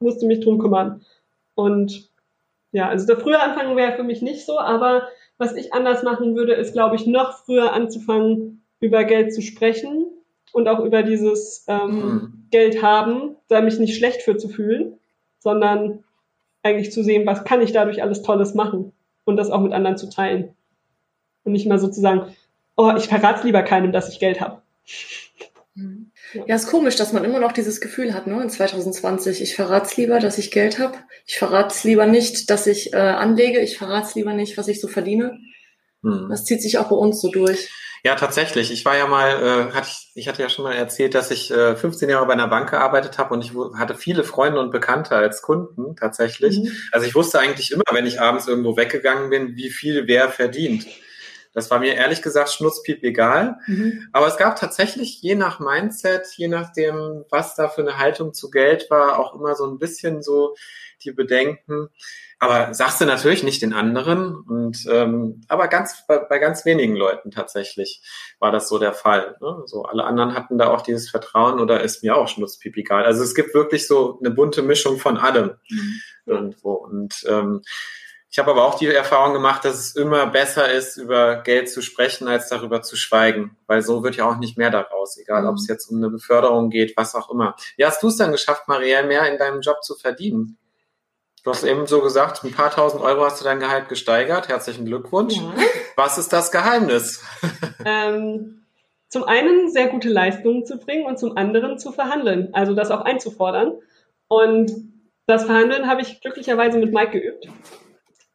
musste 0.00 0.26
mich 0.26 0.40
drum 0.40 0.58
kümmern. 0.58 1.04
Und 1.54 2.10
ja, 2.72 2.88
also 2.88 3.06
der 3.06 3.16
frühe 3.18 3.40
Anfang 3.40 3.76
wäre 3.76 3.92
für 3.96 4.04
mich 4.04 4.22
nicht 4.22 4.44
so, 4.46 4.58
aber 4.58 5.08
was 5.38 5.54
ich 5.54 5.72
anders 5.72 6.02
machen 6.02 6.34
würde, 6.36 6.54
ist, 6.54 6.72
glaube 6.72 6.96
ich, 6.96 7.06
noch 7.06 7.44
früher 7.44 7.72
anzufangen, 7.72 8.64
über 8.80 9.04
Geld 9.04 9.34
zu 9.34 9.42
sprechen 9.42 10.06
und 10.52 10.68
auch 10.68 10.80
über 10.84 11.02
dieses 11.02 11.64
ähm, 11.68 11.90
Mhm. 11.90 12.46
Geld 12.50 12.82
haben, 12.82 13.36
da 13.48 13.60
mich 13.60 13.78
nicht 13.78 13.96
schlecht 13.96 14.22
für 14.22 14.36
zu 14.36 14.48
fühlen, 14.48 14.98
sondern 15.38 16.04
eigentlich 16.62 16.92
zu 16.92 17.02
sehen, 17.04 17.26
was 17.26 17.44
kann 17.44 17.60
ich 17.60 17.72
dadurch 17.72 18.02
alles 18.02 18.22
Tolles 18.22 18.54
machen 18.54 18.92
und 19.24 19.36
das 19.36 19.50
auch 19.50 19.60
mit 19.60 19.72
anderen 19.72 19.96
zu 19.96 20.08
teilen. 20.10 20.54
Und 21.48 21.52
nicht 21.52 21.66
mal 21.66 21.78
sozusagen, 21.78 22.36
oh, 22.76 22.92
ich 22.94 23.08
verrate 23.08 23.46
lieber 23.46 23.62
keinem, 23.62 23.90
dass 23.90 24.10
ich 24.10 24.20
Geld 24.20 24.38
habe. 24.42 24.60
Hm. 25.74 26.10
Ja, 26.46 26.56
ist 26.56 26.68
komisch, 26.68 26.96
dass 26.96 27.14
man 27.14 27.24
immer 27.24 27.38
noch 27.38 27.52
dieses 27.52 27.80
Gefühl 27.80 28.12
hat, 28.12 28.26
ne, 28.26 28.42
in 28.42 28.50
2020. 28.50 29.40
Ich 29.40 29.54
verrate 29.56 29.86
es 29.86 29.96
lieber, 29.96 30.20
dass 30.20 30.36
ich 30.36 30.50
Geld 30.50 30.78
habe. 30.78 30.98
Ich 31.24 31.38
verrate 31.38 31.74
es 31.74 31.84
lieber 31.84 32.04
nicht, 32.04 32.50
dass 32.50 32.66
ich 32.66 32.92
äh, 32.92 32.98
anlege. 32.98 33.60
Ich 33.60 33.78
verrate 33.78 34.08
es 34.08 34.14
lieber 34.14 34.34
nicht, 34.34 34.58
was 34.58 34.68
ich 34.68 34.78
so 34.82 34.88
verdiene. 34.88 35.38
Mhm. 36.02 36.26
Das 36.28 36.44
zieht 36.44 36.60
sich 36.60 36.76
auch 36.76 36.90
bei 36.90 36.96
uns 36.96 37.18
so 37.22 37.30
durch. 37.30 37.70
Ja, 38.04 38.14
tatsächlich. 38.14 38.70
Ich 38.70 38.84
war 38.84 38.98
ja 38.98 39.06
mal, 39.06 39.70
äh, 39.70 39.72
hatte 39.72 39.88
ich, 39.90 40.10
ich 40.16 40.28
hatte 40.28 40.42
ja 40.42 40.50
schon 40.50 40.64
mal 40.64 40.74
erzählt, 40.74 41.14
dass 41.14 41.30
ich 41.30 41.50
äh, 41.50 41.76
15 41.76 42.10
Jahre 42.10 42.26
bei 42.26 42.34
einer 42.34 42.48
Bank 42.48 42.68
gearbeitet 42.68 43.16
habe 43.16 43.32
und 43.32 43.42
ich 43.42 43.52
hatte 43.78 43.94
viele 43.94 44.22
Freunde 44.22 44.60
und 44.60 44.70
Bekannte 44.70 45.16
als 45.16 45.40
Kunden 45.40 45.96
tatsächlich. 45.96 46.58
Mhm. 46.58 46.72
Also 46.92 47.06
ich 47.06 47.14
wusste 47.14 47.40
eigentlich 47.40 47.72
immer, 47.72 47.84
wenn 47.92 48.04
ich 48.04 48.20
abends 48.20 48.46
irgendwo 48.46 48.76
weggegangen 48.76 49.30
bin, 49.30 49.56
wie 49.56 49.70
viel 49.70 50.06
wer 50.06 50.28
verdient. 50.28 50.86
Das 51.52 51.70
war 51.70 51.78
mir 51.78 51.94
ehrlich 51.94 52.22
gesagt 52.22 52.50
schnutzpiep 52.50 53.02
egal. 53.02 53.58
Aber 54.12 54.26
es 54.26 54.36
gab 54.36 54.56
tatsächlich 54.56 55.20
je 55.22 55.34
nach 55.34 55.60
Mindset, 55.60 56.26
je 56.36 56.48
nachdem, 56.48 57.24
was 57.30 57.54
da 57.54 57.68
für 57.68 57.82
eine 57.82 57.98
Haltung 57.98 58.34
zu 58.34 58.50
Geld 58.50 58.90
war, 58.90 59.18
auch 59.18 59.34
immer 59.34 59.54
so 59.54 59.66
ein 59.66 59.78
bisschen 59.78 60.22
so 60.22 60.54
die 61.02 61.12
Bedenken. 61.12 61.88
Aber 62.40 62.72
sagst 62.72 63.00
du 63.00 63.04
natürlich 63.04 63.42
nicht 63.42 63.62
den 63.62 63.72
anderen. 63.72 64.36
Und 64.36 64.86
ähm, 64.90 65.40
aber 65.48 65.66
ganz 65.68 66.04
bei, 66.06 66.18
bei 66.18 66.38
ganz 66.38 66.64
wenigen 66.64 66.94
Leuten 66.94 67.30
tatsächlich 67.30 68.02
war 68.38 68.52
das 68.52 68.68
so 68.68 68.78
der 68.78 68.92
Fall. 68.92 69.36
Ne? 69.40 69.62
So 69.66 69.82
alle 69.82 70.04
anderen 70.04 70.34
hatten 70.34 70.58
da 70.58 70.68
auch 70.68 70.82
dieses 70.82 71.10
Vertrauen 71.10 71.58
oder 71.58 71.82
ist 71.82 72.04
mir 72.04 72.16
auch 72.16 72.28
schnutzpiep 72.28 72.76
egal. 72.76 73.04
Also 73.04 73.24
es 73.24 73.34
gibt 73.34 73.54
wirklich 73.54 73.88
so 73.88 74.18
eine 74.20 74.30
bunte 74.30 74.62
Mischung 74.62 74.98
von 74.98 75.16
allem 75.16 75.56
irgendwo. 76.26 76.74
Und 76.74 77.24
ähm, 77.28 77.62
ich 78.30 78.38
habe 78.38 78.50
aber 78.50 78.66
auch 78.66 78.74
die 78.74 78.86
Erfahrung 78.86 79.32
gemacht, 79.32 79.64
dass 79.64 79.78
es 79.78 79.96
immer 79.96 80.26
besser 80.26 80.70
ist, 80.70 80.98
über 80.98 81.36
Geld 81.36 81.70
zu 81.70 81.80
sprechen, 81.80 82.28
als 82.28 82.48
darüber 82.48 82.82
zu 82.82 82.94
schweigen. 82.94 83.56
Weil 83.66 83.80
so 83.80 84.02
wird 84.02 84.16
ja 84.16 84.28
auch 84.28 84.36
nicht 84.36 84.58
mehr 84.58 84.70
daraus, 84.70 85.16
egal 85.16 85.46
ob 85.46 85.54
es 85.54 85.66
jetzt 85.66 85.90
um 85.90 85.96
eine 85.96 86.10
Beförderung 86.10 86.68
geht, 86.68 86.94
was 86.96 87.14
auch 87.14 87.30
immer. 87.30 87.56
Wie 87.76 87.86
hast 87.86 88.02
du 88.02 88.08
es 88.08 88.16
dann 88.16 88.32
geschafft, 88.32 88.68
Marielle, 88.68 89.06
mehr 89.06 89.30
in 89.32 89.38
deinem 89.38 89.62
Job 89.62 89.82
zu 89.82 89.94
verdienen? 89.94 90.58
Du 91.42 91.50
hast 91.50 91.64
eben 91.64 91.86
so 91.86 92.02
gesagt, 92.02 92.44
ein 92.44 92.52
paar 92.52 92.70
tausend 92.70 93.02
Euro 93.02 93.24
hast 93.24 93.40
du 93.40 93.44
dein 93.44 93.60
Gehalt 93.60 93.88
gesteigert. 93.88 94.48
Herzlichen 94.48 94.84
Glückwunsch. 94.84 95.36
Ja. 95.36 95.54
Was 95.96 96.18
ist 96.18 96.32
das 96.32 96.52
Geheimnis? 96.52 97.24
Ähm, 97.84 98.66
zum 99.08 99.24
einen 99.24 99.70
sehr 99.70 99.88
gute 99.88 100.08
Leistungen 100.10 100.66
zu 100.66 100.78
bringen 100.78 101.06
und 101.06 101.18
zum 101.18 101.36
anderen 101.36 101.78
zu 101.78 101.92
verhandeln, 101.92 102.50
also 102.52 102.74
das 102.74 102.90
auch 102.90 103.00
einzufordern. 103.00 103.78
Und 104.26 104.72
das 105.26 105.44
Verhandeln 105.44 105.86
habe 105.86 106.02
ich 106.02 106.20
glücklicherweise 106.20 106.78
mit 106.78 106.92
Mike 106.92 107.12
geübt. 107.12 107.46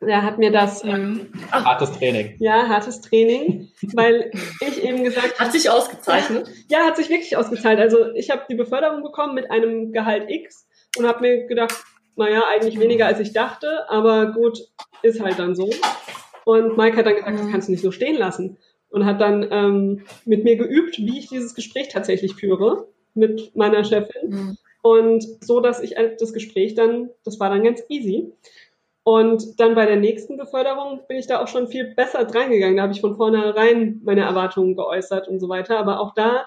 Er 0.08 0.24
hat 0.24 0.38
mir 0.38 0.52
das, 0.52 0.84
ähm, 0.84 1.32
Hartes 1.52 1.92
Training. 1.94 2.36
ja, 2.40 2.68
hartes 2.68 3.02
Training, 3.02 3.70
weil 3.94 4.32
ich 4.62 4.84
eben 4.84 5.04
gesagt 5.04 5.40
Hat 5.40 5.52
sich 5.52 5.70
ausgezeichnet. 5.70 6.48
Ja, 6.70 6.86
hat 6.86 6.98
sich 6.98 7.10
wirklich 7.10 7.38
ausgezahlt. 7.38 7.80
Also 7.80 8.14
ich 8.16 8.30
habe 8.30 8.44
die 8.50 8.56
Beförderung 8.56 9.04
bekommen 9.04 9.36
mit 9.36 9.52
einem 9.52 9.92
Gehalt 9.92 10.30
X 10.30 10.68
und 10.98 11.08
habe 11.08 11.22
mir 11.22 11.46
gedacht, 11.48 11.76
naja, 12.16 12.44
eigentlich 12.52 12.80
weniger 12.80 13.08
als 13.08 13.20
ich 13.20 13.34
dachte, 13.34 13.90
aber 13.90 14.34
gut, 14.34 14.60
ist 15.02 15.22
halt 15.22 15.40
dann 15.40 15.56
so. 15.56 15.70
Und 16.46 16.78
Mike 16.78 16.98
hat 16.98 17.06
dann 17.06 17.16
gesagt, 17.16 17.40
das 17.40 17.52
kannst 17.52 17.68
du 17.68 17.72
nicht 17.72 17.84
so 17.84 17.92
stehen 17.92 18.18
lassen. 18.18 18.58
Und 18.90 19.06
hat 19.06 19.22
dann 19.22 19.48
ähm, 19.50 20.06
mit 20.24 20.44
mir 20.44 20.56
geübt, 20.56 21.00
wie 21.00 21.18
ich 21.18 21.28
dieses 21.28 21.56
Gespräch 21.56 21.88
tatsächlich 21.90 22.36
führe 22.36 22.88
mit 23.16 23.56
meiner 23.56 23.84
Chefin. 23.84 24.30
Mhm. 24.30 24.58
Und 24.84 25.26
so, 25.42 25.62
dass 25.62 25.82
ich 25.82 25.96
halt 25.96 26.22
das 26.22 26.34
Gespräch 26.34 26.76
dann, 26.76 27.10
das 27.24 27.40
war 27.40 27.50
dann 27.50 27.64
ganz 27.64 27.82
easy. 27.90 28.34
Und 29.04 29.60
dann 29.60 29.76
bei 29.76 29.86
der 29.86 29.98
nächsten 29.98 30.38
Beförderung 30.38 31.02
bin 31.08 31.18
ich 31.18 31.28
da 31.28 31.42
auch 31.42 31.48
schon 31.48 31.68
viel 31.68 31.94
besser 31.94 32.24
drangegangen. 32.24 32.78
Da 32.78 32.84
habe 32.84 32.94
ich 32.94 33.02
von 33.02 33.18
vornherein 33.18 34.00
meine 34.04 34.22
Erwartungen 34.22 34.76
geäußert 34.76 35.28
und 35.28 35.40
so 35.40 35.50
weiter. 35.50 35.78
Aber 35.78 36.00
auch 36.00 36.14
da 36.14 36.46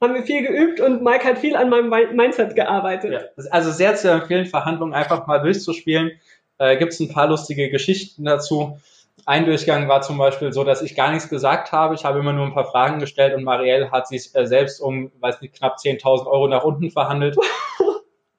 haben 0.00 0.14
wir 0.14 0.22
viel 0.22 0.46
geübt 0.46 0.80
und 0.80 1.02
Mike 1.02 1.24
hat 1.24 1.38
viel 1.38 1.56
an 1.56 1.68
meinem 1.68 1.90
Mindset 2.16 2.54
gearbeitet. 2.54 3.12
Ja, 3.12 3.44
also 3.50 3.70
sehr 3.70 3.96
zu 3.96 4.10
empfehlen, 4.10 4.46
Verhandlungen 4.46 4.94
einfach 4.94 5.26
mal 5.26 5.40
durchzuspielen. 5.40 6.12
Äh, 6.58 6.76
Gibt 6.78 6.92
es 6.92 7.00
ein 7.00 7.12
paar 7.12 7.26
lustige 7.26 7.70
Geschichten 7.70 8.24
dazu. 8.24 8.78
Ein 9.26 9.44
Durchgang 9.44 9.88
war 9.88 10.00
zum 10.00 10.16
Beispiel 10.16 10.52
so, 10.52 10.64
dass 10.64 10.82
ich 10.82 10.94
gar 10.94 11.10
nichts 11.10 11.28
gesagt 11.28 11.72
habe. 11.72 11.94
Ich 11.94 12.04
habe 12.04 12.20
immer 12.20 12.32
nur 12.32 12.46
ein 12.46 12.54
paar 12.54 12.70
Fragen 12.70 13.00
gestellt 13.00 13.34
und 13.34 13.44
Marielle 13.44 13.90
hat 13.90 14.08
sich 14.08 14.34
äh, 14.34 14.46
selbst 14.46 14.80
um, 14.80 15.10
weiß 15.20 15.40
nicht, 15.42 15.56
knapp 15.56 15.76
10.000 15.76 16.26
Euro 16.26 16.48
nach 16.48 16.64
unten 16.64 16.90
verhandelt. 16.90 17.36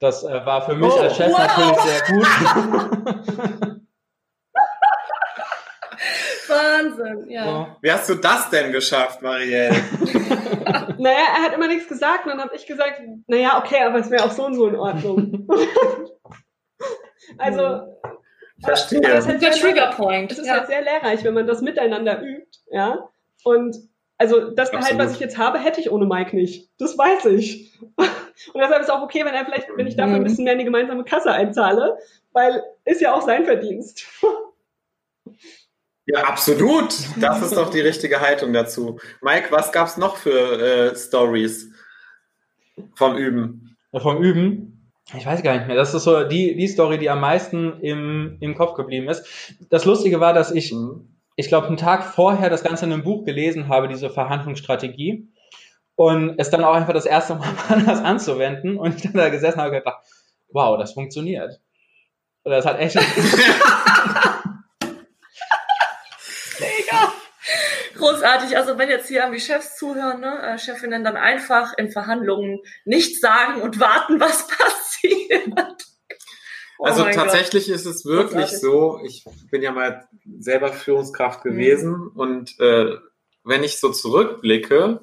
Das 0.01 0.23
äh, 0.23 0.45
war 0.45 0.63
für 0.63 0.75
mich 0.75 0.91
oh, 0.91 0.99
als 0.99 1.15
Chef 1.15 1.31
wow. 1.31 1.37
natürlich 1.37 1.77
sehr 1.81 2.01
gut. 2.07 2.25
Wahnsinn, 6.49 7.29
ja. 7.29 7.77
Wie 7.81 7.91
hast 7.91 8.09
du 8.09 8.15
das 8.15 8.49
denn 8.49 8.71
geschafft, 8.71 9.21
Marielle? 9.21 9.75
naja, 10.97 11.19
er 11.37 11.43
hat 11.43 11.53
immer 11.53 11.67
nichts 11.67 11.87
gesagt 11.87 12.25
und 12.25 12.31
dann 12.31 12.41
habe 12.41 12.55
ich 12.55 12.65
gesagt, 12.65 12.99
naja, 13.27 13.59
okay, 13.63 13.83
aber 13.83 13.99
es 13.99 14.09
wäre 14.09 14.25
auch 14.25 14.31
so 14.31 14.45
und 14.45 14.55
so 14.55 14.67
in 14.67 14.75
Ordnung. 14.75 15.47
also, 17.37 17.81
Verstehe. 18.59 19.01
Das 19.01 19.27
ist 19.27 19.43
der 19.43 19.51
Triggerpoint. 19.51 20.31
Es 20.31 20.39
ist 20.39 20.47
ja. 20.47 20.53
halt 20.53 20.67
sehr 20.67 20.81
lehrreich, 20.81 21.23
wenn 21.23 21.35
man 21.35 21.45
das 21.45 21.61
miteinander 21.61 22.19
übt, 22.23 22.57
ja. 22.71 23.07
Und 23.43 23.77
also 24.17 24.49
das 24.49 24.71
Gehalt, 24.71 24.97
was 24.97 25.13
ich 25.13 25.19
jetzt 25.19 25.37
habe, 25.37 25.59
hätte 25.59 25.79
ich 25.79 25.91
ohne 25.91 26.07
Mike 26.07 26.35
nicht. 26.35 26.71
Das 26.79 26.97
weiß 26.97 27.25
ich. 27.25 27.79
Und 28.53 28.61
deshalb 28.61 28.81
ist 28.81 28.87
es 28.87 28.93
auch 28.93 29.01
okay, 29.01 29.25
wenn 29.25 29.33
er 29.33 29.45
vielleicht, 29.45 29.67
wenn 29.75 29.87
ich 29.87 29.95
dafür 29.95 30.15
ein 30.15 30.21
mhm. 30.21 30.25
bisschen 30.25 30.43
mehr 30.43 30.53
in 30.53 30.59
die 30.59 30.65
gemeinsame 30.65 31.03
Kasse 31.03 31.31
einzahle, 31.31 31.97
weil 32.33 32.63
ist 32.85 33.01
ja 33.01 33.13
auch 33.13 33.21
sein 33.21 33.45
Verdienst. 33.45 34.05
Ja, 36.05 36.23
absolut. 36.23 36.93
Das 37.19 37.41
ist 37.41 37.55
doch 37.55 37.69
die 37.69 37.79
richtige 37.79 38.19
Haltung 38.21 38.53
dazu. 38.53 38.99
Mike, 39.21 39.47
was 39.51 39.71
gab 39.71 39.87
es 39.87 39.97
noch 39.97 40.17
für 40.17 40.59
äh, 40.91 40.95
Stories 40.95 41.71
vom 42.95 43.15
Üben? 43.17 43.77
Vom 43.95 44.21
Üben? 44.21 44.91
Ich 45.15 45.25
weiß 45.25 45.43
gar 45.43 45.55
nicht 45.55 45.67
mehr. 45.67 45.75
Das 45.75 45.93
ist 45.93 46.03
so 46.03 46.23
die, 46.23 46.55
die 46.55 46.67
Story, 46.67 46.97
die 46.97 47.09
am 47.09 47.19
meisten 47.19 47.79
im, 47.81 48.37
im 48.39 48.55
Kopf 48.55 48.75
geblieben 48.75 49.09
ist. 49.09 49.55
Das 49.69 49.85
Lustige 49.85 50.19
war, 50.19 50.33
dass 50.33 50.51
ich, 50.51 50.71
mhm. 50.71 51.17
ich 51.35 51.47
glaube, 51.47 51.67
einen 51.67 51.77
Tag 51.77 52.03
vorher 52.03 52.49
das 52.49 52.63
Ganze 52.63 52.85
in 52.85 52.93
einem 52.93 53.03
Buch 53.03 53.25
gelesen 53.25 53.67
habe, 53.67 53.87
diese 53.87 54.09
Verhandlungsstrategie. 54.09 55.30
Und 56.01 56.33
es 56.39 56.49
dann 56.49 56.63
auch 56.63 56.73
einfach 56.73 56.93
das 56.93 57.05
erste 57.05 57.35
Mal 57.35 57.53
das 57.85 57.99
anzuwenden. 57.99 58.75
Und 58.79 58.95
ich 58.95 59.03
dann 59.03 59.13
da 59.13 59.29
gesessen 59.29 59.59
habe 59.59 59.69
und 59.69 59.75
gedacht, 59.75 60.03
wow, 60.49 60.75
das 60.79 60.93
funktioniert. 60.93 61.59
Oder 62.43 62.55
das 62.55 62.65
hat 62.65 62.79
echt. 62.79 62.95
Großartig. 67.95 68.57
Also 68.57 68.79
wenn 68.79 68.89
jetzt 68.89 69.09
hier 69.09 69.19
irgendwie 69.19 69.39
Chefs 69.39 69.77
zuhören, 69.77 70.21
ne, 70.21 70.41
äh, 70.41 70.57
Chefinnen 70.57 71.03
dann 71.03 71.17
einfach 71.17 71.77
in 71.77 71.91
Verhandlungen 71.91 72.61
nichts 72.83 73.21
sagen 73.21 73.61
und 73.61 73.79
warten, 73.79 74.19
was 74.19 74.47
passiert. 74.57 75.53
Oh 76.79 76.85
also 76.85 77.03
tatsächlich 77.03 77.67
Gott. 77.67 77.75
ist 77.75 77.85
es 77.85 78.05
wirklich 78.05 78.49
Großartig. 78.49 78.59
so. 78.59 78.99
Ich 79.05 79.23
bin 79.51 79.61
ja 79.61 79.71
mal 79.71 80.07
selber 80.39 80.73
Führungskraft 80.73 81.43
gewesen 81.43 81.91
mhm. 81.91 82.11
und 82.15 82.59
äh, 82.59 82.97
wenn 83.43 83.63
ich 83.63 83.79
so 83.79 83.91
zurückblicke, 83.91 85.01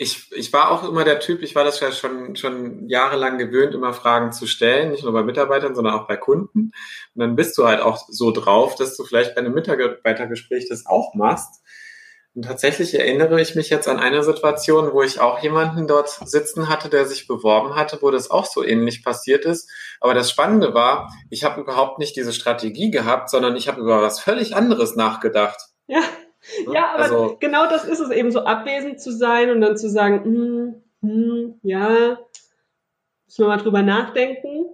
ich, 0.00 0.32
ich 0.32 0.50
war 0.54 0.70
auch 0.70 0.88
immer 0.88 1.04
der 1.04 1.20
Typ, 1.20 1.42
ich 1.42 1.54
war 1.54 1.62
das 1.62 1.78
ja 1.80 1.92
schon, 1.92 2.34
schon 2.34 2.88
jahrelang 2.88 3.36
gewöhnt, 3.36 3.74
immer 3.74 3.92
Fragen 3.92 4.32
zu 4.32 4.46
stellen, 4.46 4.92
nicht 4.92 5.04
nur 5.04 5.12
bei 5.12 5.22
Mitarbeitern, 5.22 5.74
sondern 5.74 5.92
auch 5.92 6.06
bei 6.06 6.16
Kunden. 6.16 6.72
Und 7.14 7.20
dann 7.20 7.36
bist 7.36 7.58
du 7.58 7.66
halt 7.66 7.82
auch 7.82 8.08
so 8.08 8.30
drauf, 8.30 8.76
dass 8.76 8.96
du 8.96 9.04
vielleicht 9.04 9.34
bei 9.34 9.42
einem 9.42 9.52
Mitarbeitergespräch 9.52 10.70
das 10.70 10.86
auch 10.86 11.12
machst. 11.14 11.62
Und 12.34 12.46
tatsächlich 12.46 12.98
erinnere 12.98 13.42
ich 13.42 13.54
mich 13.56 13.68
jetzt 13.68 13.88
an 13.88 13.98
eine 13.98 14.24
Situation, 14.24 14.94
wo 14.94 15.02
ich 15.02 15.20
auch 15.20 15.42
jemanden 15.42 15.86
dort 15.86 16.08
sitzen 16.08 16.70
hatte, 16.70 16.88
der 16.88 17.04
sich 17.04 17.26
beworben 17.26 17.74
hatte, 17.74 17.98
wo 18.00 18.10
das 18.10 18.30
auch 18.30 18.46
so 18.46 18.64
ähnlich 18.64 19.04
passiert 19.04 19.44
ist. 19.44 19.70
Aber 20.00 20.14
das 20.14 20.30
Spannende 20.30 20.72
war, 20.72 21.12
ich 21.28 21.44
habe 21.44 21.60
überhaupt 21.60 21.98
nicht 21.98 22.16
diese 22.16 22.32
Strategie 22.32 22.90
gehabt, 22.90 23.28
sondern 23.28 23.54
ich 23.54 23.68
habe 23.68 23.82
über 23.82 24.00
was 24.00 24.18
völlig 24.18 24.56
anderes 24.56 24.96
nachgedacht. 24.96 25.60
Ja. 25.88 26.00
Ja, 26.72 26.94
aber 26.94 27.02
also, 27.02 27.36
genau 27.38 27.66
das 27.68 27.84
ist 27.84 28.00
es 28.00 28.10
eben, 28.10 28.30
so 28.30 28.44
abwesend 28.44 29.00
zu 29.00 29.12
sein 29.12 29.50
und 29.50 29.60
dann 29.60 29.76
zu 29.76 29.88
sagen, 29.88 30.24
hm, 30.24 30.74
hm, 31.02 31.54
ja, 31.62 32.18
müssen 33.26 33.44
wir 33.44 33.48
mal 33.48 33.58
drüber 33.58 33.82
nachdenken. 33.82 34.66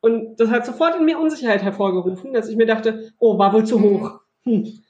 Und 0.00 0.40
das 0.40 0.50
hat 0.50 0.64
sofort 0.64 0.96
in 0.96 1.04
mir 1.04 1.18
Unsicherheit 1.18 1.62
hervorgerufen, 1.62 2.32
dass 2.32 2.48
ich 2.48 2.56
mir 2.56 2.66
dachte, 2.66 3.12
oh, 3.18 3.38
war 3.38 3.52
wohl 3.52 3.64
zu 3.64 3.80
hoch. 3.80 4.20
Hm. 4.44 4.80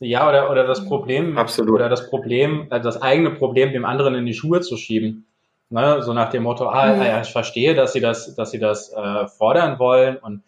Ja, 0.00 0.28
oder, 0.28 0.50
oder 0.50 0.66
das 0.66 0.86
Problem, 0.86 1.36
Absolut. 1.36 1.74
oder 1.74 1.88
das 1.88 2.08
Problem, 2.08 2.66
also 2.70 2.84
das 2.84 3.02
eigene 3.02 3.30
Problem 3.30 3.72
dem 3.72 3.84
anderen 3.84 4.14
in 4.14 4.26
die 4.26 4.34
Schuhe 4.34 4.60
zu 4.60 4.76
schieben. 4.76 5.26
Ne? 5.68 6.02
So 6.02 6.14
nach 6.14 6.30
dem 6.30 6.42
Motto, 6.42 6.68
ah, 6.68 6.94
mhm. 6.94 7.02
ja, 7.02 7.20
ich 7.20 7.30
verstehe, 7.30 7.74
dass 7.74 7.92
sie 7.92 8.00
das, 8.00 8.34
dass 8.34 8.50
sie 8.50 8.58
das 8.58 8.92
äh, 8.92 9.26
fordern 9.28 9.78
wollen 9.78 10.16
und 10.16 10.42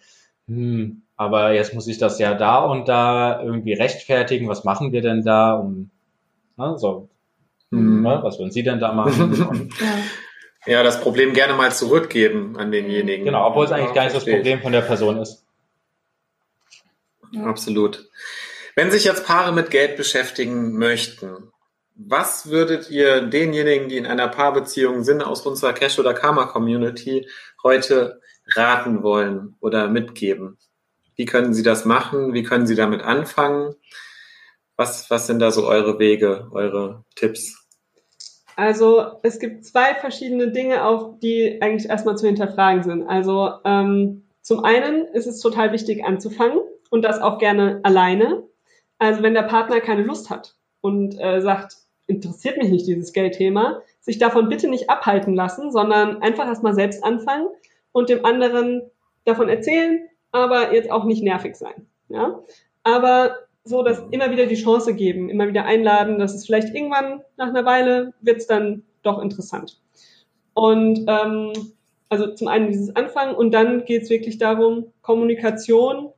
hm, 0.48 1.02
aber 1.22 1.52
jetzt 1.52 1.74
muss 1.74 1.86
ich 1.86 1.98
das 1.98 2.18
ja 2.18 2.34
da 2.34 2.58
und 2.64 2.88
da 2.88 3.40
irgendwie 3.42 3.72
rechtfertigen. 3.72 4.48
Was 4.48 4.64
machen 4.64 4.92
wir 4.92 5.02
denn 5.02 5.24
da? 5.24 5.54
Um, 5.54 5.90
ne, 6.56 6.78
so, 6.78 7.08
mhm. 7.70 8.02
ne, 8.02 8.20
was 8.22 8.38
würden 8.38 8.50
Sie 8.50 8.62
denn 8.62 8.80
da 8.80 8.92
machen? 8.92 9.70
ja. 10.66 10.82
das 10.82 11.00
Problem 11.00 11.32
gerne 11.32 11.54
mal 11.54 11.72
zurückgeben 11.72 12.56
an 12.58 12.72
denjenigen. 12.72 13.24
Genau, 13.24 13.46
obwohl 13.46 13.64
es 13.64 13.72
eigentlich 13.72 13.88
ja, 13.88 13.94
gar 13.94 14.04
nicht 14.04 14.16
das 14.16 14.24
Problem 14.24 14.60
von 14.60 14.72
der 14.72 14.82
Person 14.82 15.18
ist. 15.18 15.44
Ja. 17.32 17.44
Absolut. 17.44 18.08
Wenn 18.74 18.90
sich 18.90 19.04
jetzt 19.04 19.26
Paare 19.26 19.52
mit 19.52 19.70
Geld 19.70 19.96
beschäftigen 19.96 20.76
möchten, 20.78 21.52
was 21.94 22.48
würdet 22.48 22.90
ihr 22.90 23.22
denjenigen, 23.22 23.88
die 23.88 23.96
in 23.96 24.06
einer 24.06 24.28
Paarbeziehung 24.28 25.04
sind, 25.04 25.22
aus 25.22 25.46
unserer 25.46 25.72
Cash- 25.72 25.98
oder 25.98 26.14
Karma-Community 26.14 27.28
heute 27.62 28.20
raten 28.56 29.02
wollen 29.02 29.56
oder 29.60 29.88
mitgeben? 29.88 30.58
Wie 31.16 31.24
können 31.24 31.54
Sie 31.54 31.62
das 31.62 31.84
machen? 31.84 32.34
Wie 32.34 32.42
können 32.42 32.66
Sie 32.66 32.74
damit 32.74 33.02
anfangen? 33.02 33.74
Was, 34.76 35.10
was 35.10 35.26
sind 35.26 35.38
da 35.38 35.50
so 35.50 35.66
eure 35.66 35.98
Wege, 35.98 36.48
eure 36.52 37.04
Tipps? 37.14 37.62
Also 38.56 39.18
es 39.22 39.38
gibt 39.38 39.64
zwei 39.64 39.94
verschiedene 39.94 40.50
Dinge, 40.50 40.84
auch 40.84 41.18
die 41.20 41.60
eigentlich 41.62 41.88
erstmal 41.88 42.16
zu 42.16 42.26
hinterfragen 42.26 42.82
sind. 42.82 43.06
Also 43.08 43.50
ähm, 43.64 44.24
zum 44.40 44.64
einen 44.64 45.06
ist 45.06 45.26
es 45.26 45.40
total 45.40 45.72
wichtig 45.72 46.04
anzufangen 46.04 46.60
und 46.90 47.02
das 47.02 47.20
auch 47.20 47.38
gerne 47.38 47.80
alleine. 47.82 48.42
Also 48.98 49.22
wenn 49.22 49.34
der 49.34 49.42
Partner 49.42 49.80
keine 49.80 50.02
Lust 50.02 50.30
hat 50.30 50.56
und 50.80 51.18
äh, 51.18 51.40
sagt, 51.40 51.76
interessiert 52.06 52.58
mich 52.58 52.68
nicht 52.68 52.86
dieses 52.86 53.12
Geldthema, 53.12 53.82
sich 54.00 54.18
davon 54.18 54.48
bitte 54.48 54.68
nicht 54.68 54.90
abhalten 54.90 55.34
lassen, 55.34 55.70
sondern 55.70 56.20
einfach 56.22 56.46
erstmal 56.46 56.74
selbst 56.74 57.02
anfangen 57.04 57.48
und 57.92 58.08
dem 58.08 58.24
anderen 58.24 58.82
davon 59.24 59.48
erzählen, 59.48 60.08
aber 60.32 60.74
jetzt 60.74 60.90
auch 60.90 61.04
nicht 61.04 61.22
nervig 61.22 61.56
sein. 61.56 61.86
Ja? 62.08 62.40
Aber 62.82 63.36
so, 63.64 63.82
dass 63.82 64.02
immer 64.10 64.30
wieder 64.30 64.46
die 64.46 64.56
Chance 64.56 64.94
geben, 64.94 65.28
immer 65.28 65.46
wieder 65.46 65.64
einladen, 65.64 66.18
dass 66.18 66.34
es 66.34 66.46
vielleicht 66.46 66.74
irgendwann 66.74 67.22
nach 67.36 67.48
einer 67.48 67.64
Weile 67.64 68.12
wird 68.20 68.38
es 68.38 68.46
dann 68.46 68.82
doch 69.02 69.20
interessant. 69.20 69.80
Und 70.54 71.04
ähm, 71.06 71.52
also 72.08 72.34
zum 72.34 72.48
einen 72.48 72.68
dieses 72.68 72.94
Anfangen 72.96 73.34
und 73.34 73.52
dann 73.52 73.84
geht 73.84 74.02
es 74.02 74.10
wirklich 74.10 74.38
darum, 74.38 74.86
Kommunikation 75.00 76.10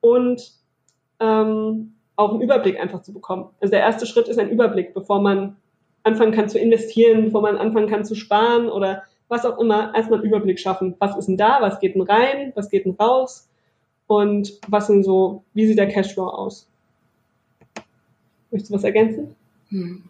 und 0.00 0.52
ähm, 1.20 1.94
auch 2.16 2.32
einen 2.32 2.42
Überblick 2.42 2.78
einfach 2.78 3.02
zu 3.02 3.12
bekommen. 3.12 3.50
Also 3.60 3.70
der 3.70 3.80
erste 3.80 4.06
Schritt 4.06 4.28
ist 4.28 4.38
ein 4.38 4.50
Überblick, 4.50 4.92
bevor 4.92 5.20
man 5.20 5.56
anfangen 6.02 6.32
kann 6.32 6.48
zu 6.48 6.58
investieren, 6.58 7.26
bevor 7.26 7.42
man 7.42 7.56
anfangen 7.56 7.88
kann 7.88 8.04
zu 8.04 8.14
sparen 8.14 8.68
oder 8.68 9.02
was 9.28 9.46
auch 9.46 9.58
immer, 9.58 9.94
erstmal 9.94 10.18
einen 10.18 10.28
Überblick 10.28 10.58
schaffen. 10.58 10.96
Was 10.98 11.16
ist 11.16 11.26
denn 11.26 11.36
da? 11.36 11.58
Was 11.60 11.78
geht 11.78 11.94
denn 11.94 12.02
rein? 12.02 12.52
Was 12.56 12.68
geht 12.68 12.84
denn 12.84 12.96
raus? 12.98 13.48
Und 14.10 14.58
was 14.66 14.88
sind 14.88 15.04
so, 15.04 15.44
wie 15.54 15.68
sieht 15.68 15.78
der 15.78 15.86
Cashflow 15.86 16.26
aus? 16.26 16.68
Möchtest 18.50 18.72
du 18.72 18.74
was 18.74 18.82
ergänzen? 18.82 19.36
Hm. 19.68 20.02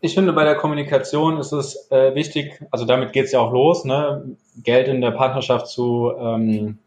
Ich 0.00 0.14
finde, 0.14 0.32
bei 0.32 0.42
der 0.42 0.56
Kommunikation 0.56 1.38
ist 1.38 1.52
es 1.52 1.88
äh, 1.92 2.12
wichtig, 2.16 2.60
also 2.72 2.86
damit 2.86 3.12
geht 3.12 3.26
es 3.26 3.32
ja 3.32 3.38
auch 3.38 3.52
los, 3.52 3.84
ne? 3.84 4.36
Geld 4.64 4.88
in 4.88 5.00
der 5.00 5.12
Partnerschaft 5.12 5.68
zu, 5.68 6.10
ähm, 6.18 6.78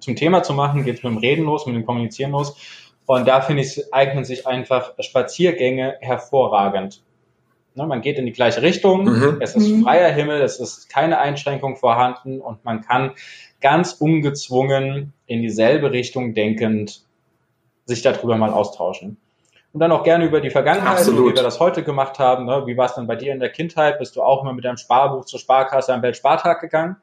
zum 0.00 0.16
Thema 0.16 0.42
zu 0.42 0.54
machen, 0.54 0.84
geht 0.84 0.96
es 0.96 1.02
mit 1.02 1.12
dem 1.12 1.18
Reden 1.18 1.44
los, 1.44 1.66
mit 1.66 1.76
dem 1.76 1.84
Kommunizieren 1.84 2.30
los. 2.30 2.56
Und 3.04 3.28
da 3.28 3.42
finde 3.42 3.60
ich, 3.60 3.92
eignen 3.92 4.24
sich 4.24 4.46
einfach 4.46 4.94
Spaziergänge 5.00 5.96
hervorragend. 6.00 7.02
Ne, 7.74 7.86
man 7.86 8.00
geht 8.00 8.18
in 8.18 8.24
die 8.24 8.32
gleiche 8.32 8.62
Richtung, 8.62 9.04
mhm. 9.04 9.38
es 9.40 9.54
ist 9.54 9.68
mhm. 9.68 9.82
freier 9.82 10.10
Himmel, 10.10 10.40
es 10.40 10.60
ist 10.60 10.88
keine 10.88 11.18
Einschränkung 11.18 11.76
vorhanden 11.76 12.40
und 12.40 12.64
man 12.64 12.80
kann 12.80 13.10
ganz 13.64 13.94
ungezwungen 13.94 15.14
in 15.24 15.40
dieselbe 15.40 15.90
Richtung 15.90 16.34
denkend 16.34 17.00
sich 17.86 18.02
darüber 18.02 18.36
mal 18.36 18.50
austauschen. 18.50 19.16
Und 19.72 19.80
dann 19.80 19.90
auch 19.90 20.02
gerne 20.02 20.26
über 20.26 20.42
die 20.42 20.50
Vergangenheit, 20.50 20.98
Absolut. 20.98 21.32
wie 21.32 21.36
wir 21.36 21.42
das 21.42 21.60
heute 21.60 21.82
gemacht 21.82 22.18
haben. 22.18 22.44
Ne? 22.44 22.64
Wie 22.66 22.76
war 22.76 22.84
es 22.84 22.94
denn 22.94 23.06
bei 23.06 23.16
dir 23.16 23.32
in 23.32 23.40
der 23.40 23.48
Kindheit? 23.48 23.98
Bist 23.98 24.16
du 24.16 24.22
auch 24.22 24.42
immer 24.42 24.52
mit 24.52 24.66
deinem 24.66 24.76
Sparbuch 24.76 25.24
zur 25.24 25.40
Sparkasse 25.40 25.94
am 25.94 26.02
Weltspartag 26.02 26.60
gegangen? 26.60 26.96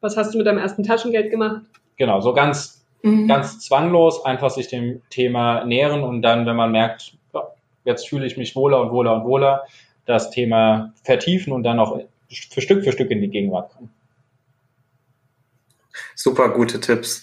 Was 0.00 0.16
hast 0.16 0.32
du 0.32 0.38
mit 0.38 0.46
deinem 0.46 0.58
ersten 0.58 0.84
Taschengeld 0.84 1.28
gemacht? 1.28 1.62
Genau, 1.96 2.20
so 2.20 2.34
ganz, 2.34 2.86
mhm. 3.02 3.26
ganz 3.26 3.58
zwanglos 3.58 4.24
einfach 4.24 4.50
sich 4.50 4.68
dem 4.68 5.02
Thema 5.10 5.64
nähren 5.64 6.04
und 6.04 6.22
dann, 6.22 6.46
wenn 6.46 6.56
man 6.56 6.70
merkt, 6.70 7.14
ja, 7.34 7.48
jetzt 7.84 8.08
fühle 8.08 8.26
ich 8.26 8.36
mich 8.36 8.54
wohler 8.54 8.80
und 8.80 8.92
wohler 8.92 9.16
und 9.16 9.24
wohler, 9.24 9.64
das 10.06 10.30
Thema 10.30 10.92
vertiefen 11.02 11.52
und 11.52 11.64
dann 11.64 11.80
auch 11.80 11.98
für 12.28 12.60
Stück 12.60 12.84
für 12.84 12.92
Stück 12.92 13.10
in 13.10 13.20
die 13.20 13.28
Gegenwart 13.28 13.72
kommen. 13.74 13.90
Super 16.20 16.50
gute 16.50 16.80
Tipps. 16.80 17.22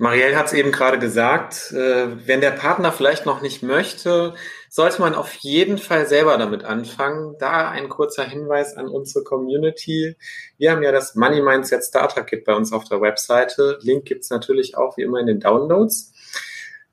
Marielle 0.00 0.36
hat 0.36 0.46
es 0.46 0.52
eben 0.52 0.72
gerade 0.72 0.98
gesagt, 0.98 1.70
äh, 1.70 2.26
wenn 2.26 2.40
der 2.40 2.50
Partner 2.50 2.90
vielleicht 2.90 3.24
noch 3.24 3.40
nicht 3.40 3.62
möchte, 3.62 4.34
sollte 4.68 5.00
man 5.00 5.14
auf 5.14 5.32
jeden 5.36 5.78
Fall 5.78 6.08
selber 6.08 6.36
damit 6.36 6.64
anfangen. 6.64 7.36
Da 7.38 7.70
ein 7.70 7.88
kurzer 7.88 8.24
Hinweis 8.24 8.76
an 8.76 8.88
unsere 8.88 9.22
Community. 9.24 10.16
Wir 10.58 10.72
haben 10.72 10.82
ja 10.82 10.90
das 10.90 11.14
Money 11.14 11.40
Mindset 11.40 11.84
Starter 11.84 12.24
Kit 12.24 12.44
bei 12.44 12.54
uns 12.54 12.72
auf 12.72 12.84
der 12.84 13.00
Webseite. 13.00 13.78
Link 13.80 14.06
gibt's 14.06 14.28
natürlich 14.28 14.76
auch 14.76 14.96
wie 14.96 15.02
immer 15.02 15.20
in 15.20 15.26
den 15.26 15.38
Downloads. 15.40 16.12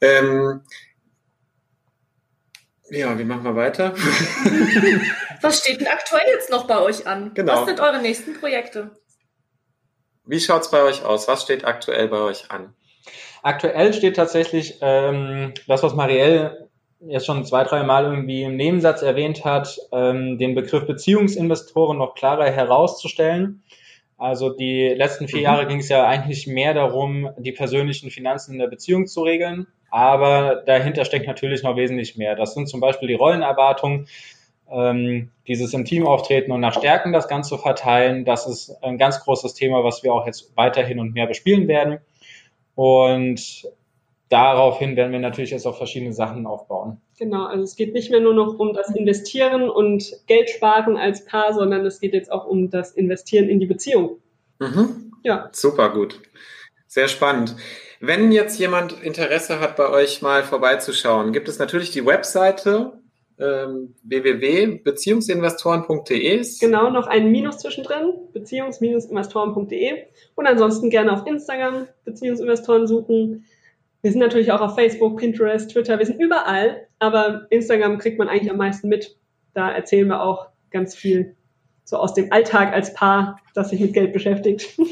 Ähm, 0.01 0.61
ja, 2.91 3.17
wie 3.17 3.25
machen 3.25 3.43
wir 3.43 3.55
weiter? 3.55 3.95
Was 5.41 5.59
steht 5.59 5.81
denn 5.81 5.87
aktuell 5.87 6.27
jetzt 6.27 6.51
noch 6.51 6.67
bei 6.67 6.79
euch 6.79 7.07
an? 7.07 7.33
Genau. 7.33 7.61
Was 7.61 7.65
sind 7.65 7.79
eure 7.79 7.99
nächsten 8.01 8.35
Projekte? 8.35 8.91
Wie 10.25 10.39
schaut's 10.39 10.71
bei 10.71 10.81
euch 10.83 11.03
aus? 11.03 11.27
Was 11.27 11.43
steht 11.43 11.65
aktuell 11.65 12.07
bei 12.07 12.19
euch 12.19 12.49
an? 12.49 12.73
Aktuell 13.41 13.93
steht 13.93 14.15
tatsächlich 14.15 14.77
ähm, 14.81 15.53
das, 15.67 15.83
was 15.83 15.95
Marielle 15.95 16.69
jetzt 17.07 17.25
schon 17.25 17.45
zwei, 17.45 17.63
drei 17.65 17.83
Mal 17.83 18.05
irgendwie 18.05 18.43
im 18.43 18.55
Nebensatz 18.55 19.01
erwähnt 19.01 19.43
hat, 19.43 19.77
ähm, 19.91 20.37
den 20.37 20.55
Begriff 20.55 20.87
Beziehungsinvestoren 20.87 21.97
noch 21.97 22.15
klarer 22.15 22.49
herauszustellen. 22.49 23.63
Also 24.17 24.49
die 24.49 24.87
letzten 24.87 25.27
vier 25.27 25.39
mhm. 25.39 25.43
Jahre 25.43 25.67
ging 25.67 25.79
es 25.79 25.89
ja 25.89 26.07
eigentlich 26.07 26.47
mehr 26.47 26.73
darum, 26.73 27.29
die 27.37 27.51
persönlichen 27.51 28.09
Finanzen 28.09 28.53
in 28.53 28.59
der 28.59 28.67
Beziehung 28.67 29.07
zu 29.07 29.23
regeln. 29.23 29.67
Aber 29.91 30.63
dahinter 30.65 31.03
steckt 31.05 31.27
natürlich 31.27 31.63
noch 31.63 31.75
wesentlich 31.75 32.15
mehr. 32.15 32.35
Das 32.35 32.53
sind 32.53 32.67
zum 32.67 32.79
Beispiel 32.79 33.09
die 33.09 33.13
Rollenerwartungen, 33.15 34.07
ähm, 34.71 35.29
dieses 35.47 35.73
im 35.73 35.85
Team 35.85 36.07
auftreten 36.07 36.51
und 36.51 36.61
nach 36.61 36.73
Stärken 36.77 37.13
das 37.13 37.27
Ganze 37.27 37.57
verteilen. 37.57 38.25
Das 38.25 38.47
ist 38.47 38.75
ein 38.83 38.97
ganz 38.97 39.19
großes 39.19 39.53
Thema, 39.53 39.83
was 39.83 40.03
wir 40.03 40.13
auch 40.13 40.25
jetzt 40.25 40.55
weiterhin 40.55 40.99
und 40.99 41.13
mehr 41.13 41.27
bespielen 41.27 41.67
werden. 41.67 41.99
Und 42.75 43.67
daraufhin 44.29 44.95
werden 44.95 45.11
wir 45.11 45.19
natürlich 45.19 45.51
jetzt 45.51 45.67
auch 45.67 45.77
verschiedene 45.77 46.13
Sachen 46.13 46.47
aufbauen. 46.47 46.97
Genau, 47.19 47.45
also 47.45 47.63
es 47.63 47.75
geht 47.75 47.93
nicht 47.93 48.09
mehr 48.09 48.19
nur 48.19 48.33
noch 48.33 48.57
um 48.57 48.73
das 48.73 48.89
Investieren 48.95 49.69
und 49.69 50.11
Geld 50.25 50.49
sparen 50.49 50.97
als 50.97 51.25
Paar, 51.25 51.53
sondern 51.53 51.85
es 51.85 51.99
geht 51.99 52.13
jetzt 52.13 52.31
auch 52.31 52.45
um 52.45 52.69
das 52.69 52.91
Investieren 52.91 53.47
in 53.49 53.59
die 53.59 53.67
Beziehung. 53.67 54.17
Mhm. 54.59 55.13
Ja. 55.23 55.49
Super 55.51 55.89
gut. 55.89 56.19
Sehr 56.87 57.07
spannend. 57.07 57.55
Wenn 57.99 58.31
jetzt 58.31 58.59
jemand 58.59 59.01
Interesse 59.03 59.59
hat, 59.59 59.77
bei 59.77 59.89
euch 59.89 60.21
mal 60.21 60.43
vorbeizuschauen, 60.43 61.31
gibt 61.31 61.47
es 61.47 61.59
natürlich 61.59 61.91
die 61.91 62.05
Webseite 62.05 62.93
ähm, 63.39 63.95
www.beziehungsinvestoren.de. 64.03 66.45
Genau, 66.59 66.89
noch 66.89 67.07
ein 67.07 67.31
Minus 67.31 67.59
zwischendrin, 67.59 68.13
beziehungs-investoren.de 68.33 70.03
und 70.35 70.47
ansonsten 70.47 70.89
gerne 70.89 71.13
auf 71.13 71.25
Instagram 71.27 71.87
Beziehungsinvestoren 72.05 72.87
suchen. 72.87 73.45
Wir 74.01 74.11
sind 74.11 74.19
natürlich 74.19 74.51
auch 74.51 74.61
auf 74.61 74.75
Facebook, 74.75 75.17
Pinterest, 75.17 75.71
Twitter, 75.71 75.99
wir 75.99 76.05
sind 76.05 76.21
überall, 76.21 76.87
aber 76.99 77.47
Instagram 77.49 77.97
kriegt 77.97 78.19
man 78.19 78.29
eigentlich 78.29 78.51
am 78.51 78.57
meisten 78.57 78.89
mit. 78.89 79.17
Da 79.53 79.71
erzählen 79.71 80.07
wir 80.07 80.23
auch 80.23 80.47
ganz 80.71 80.95
viel 80.95 81.35
so 81.83 81.97
aus 81.97 82.13
dem 82.13 82.31
Alltag 82.31 82.73
als 82.73 82.93
Paar, 82.93 83.39
das 83.53 83.69
sich 83.69 83.79
mit 83.79 83.93
Geld 83.93 84.13
beschäftigt. 84.13 84.77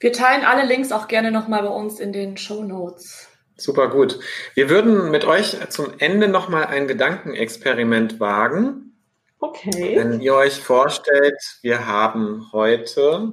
Wir 0.00 0.12
teilen 0.12 0.44
alle 0.44 0.66
Links 0.66 0.90
auch 0.90 1.06
gerne 1.06 1.30
nochmal 1.30 1.62
bei 1.62 1.68
uns 1.68 2.00
in 2.00 2.12
den 2.12 2.36
Show 2.36 2.64
Notes. 2.64 3.31
Super 3.56 3.88
gut. 3.88 4.18
Wir 4.54 4.70
würden 4.70 5.10
mit 5.10 5.24
euch 5.24 5.56
zum 5.68 5.98
Ende 5.98 6.28
nochmal 6.28 6.66
ein 6.66 6.88
Gedankenexperiment 6.88 8.18
wagen. 8.20 8.96
Okay. 9.38 9.96
Wenn 9.96 10.20
ihr 10.20 10.34
euch 10.34 10.60
vorstellt, 10.60 11.38
wir 11.62 11.86
haben 11.86 12.50
heute 12.52 13.32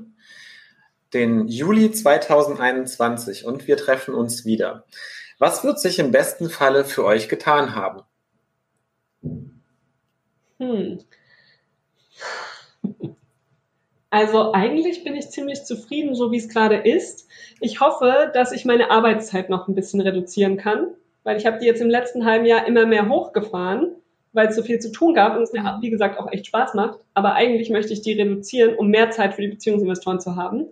den 1.14 1.48
Juli 1.48 1.92
2021 1.92 3.46
und 3.46 3.68
wir 3.68 3.78
treffen 3.78 4.14
uns 4.14 4.46
wieder. 4.46 4.86
Was 5.40 5.64
wird 5.64 5.80
sich 5.80 6.00
im 6.00 6.12
besten 6.12 6.50
Falle 6.50 6.84
für 6.84 7.06
euch 7.06 7.30
getan 7.30 7.76
haben? 7.76 8.04
Hm. 10.60 11.00
Also 14.12 14.54
eigentlich 14.54 15.04
bin 15.04 15.16
ich 15.16 15.30
ziemlich 15.30 15.64
zufrieden, 15.66 16.16
so 16.16 16.32
wie 16.32 16.38
es 16.38 16.50
gerade 16.50 16.78
ist. 16.78 17.28
Ich 17.60 17.80
hoffe, 17.80 18.32
dass 18.34 18.52
ich 18.52 18.66
meine 18.66 18.90
Arbeitszeit 18.90 19.50
noch 19.50 19.68
ein 19.68 19.76
bisschen 19.76 20.02
reduzieren 20.02 20.58
kann, 20.58 20.88
weil 21.24 21.38
ich 21.38 21.46
habe 21.46 21.60
die 21.60 21.66
jetzt 21.66 21.82
im 21.82 21.90
letzten 21.90 22.26
halben 22.26 22.46
Jahr 22.46 22.66
immer 22.66 22.88
mehr 22.88 23.08
hochgefahren, 23.08 23.92
weil 24.34 24.48
es 24.48 24.56
so 24.56 24.64
viel 24.64 24.80
zu 24.80 24.92
tun 24.92 25.14
gab 25.14 25.38
und 25.38 25.44
es 25.44 25.54
mir, 25.54 25.78
wie 25.82 25.92
gesagt, 25.92 26.20
auch 26.20 26.32
echt 26.32 26.48
Spaß 26.48 26.74
macht. 26.74 27.00
Aber 27.14 27.34
eigentlich 27.34 27.70
möchte 27.70 27.94
ich 27.94 28.02
die 28.02 28.14
reduzieren, 28.14 28.76
um 28.76 28.88
mehr 28.88 29.12
Zeit 29.12 29.36
für 29.36 29.42
die 29.42 29.50
Beziehungsinvestoren 29.50 30.20
zu 30.20 30.36
haben. 30.36 30.66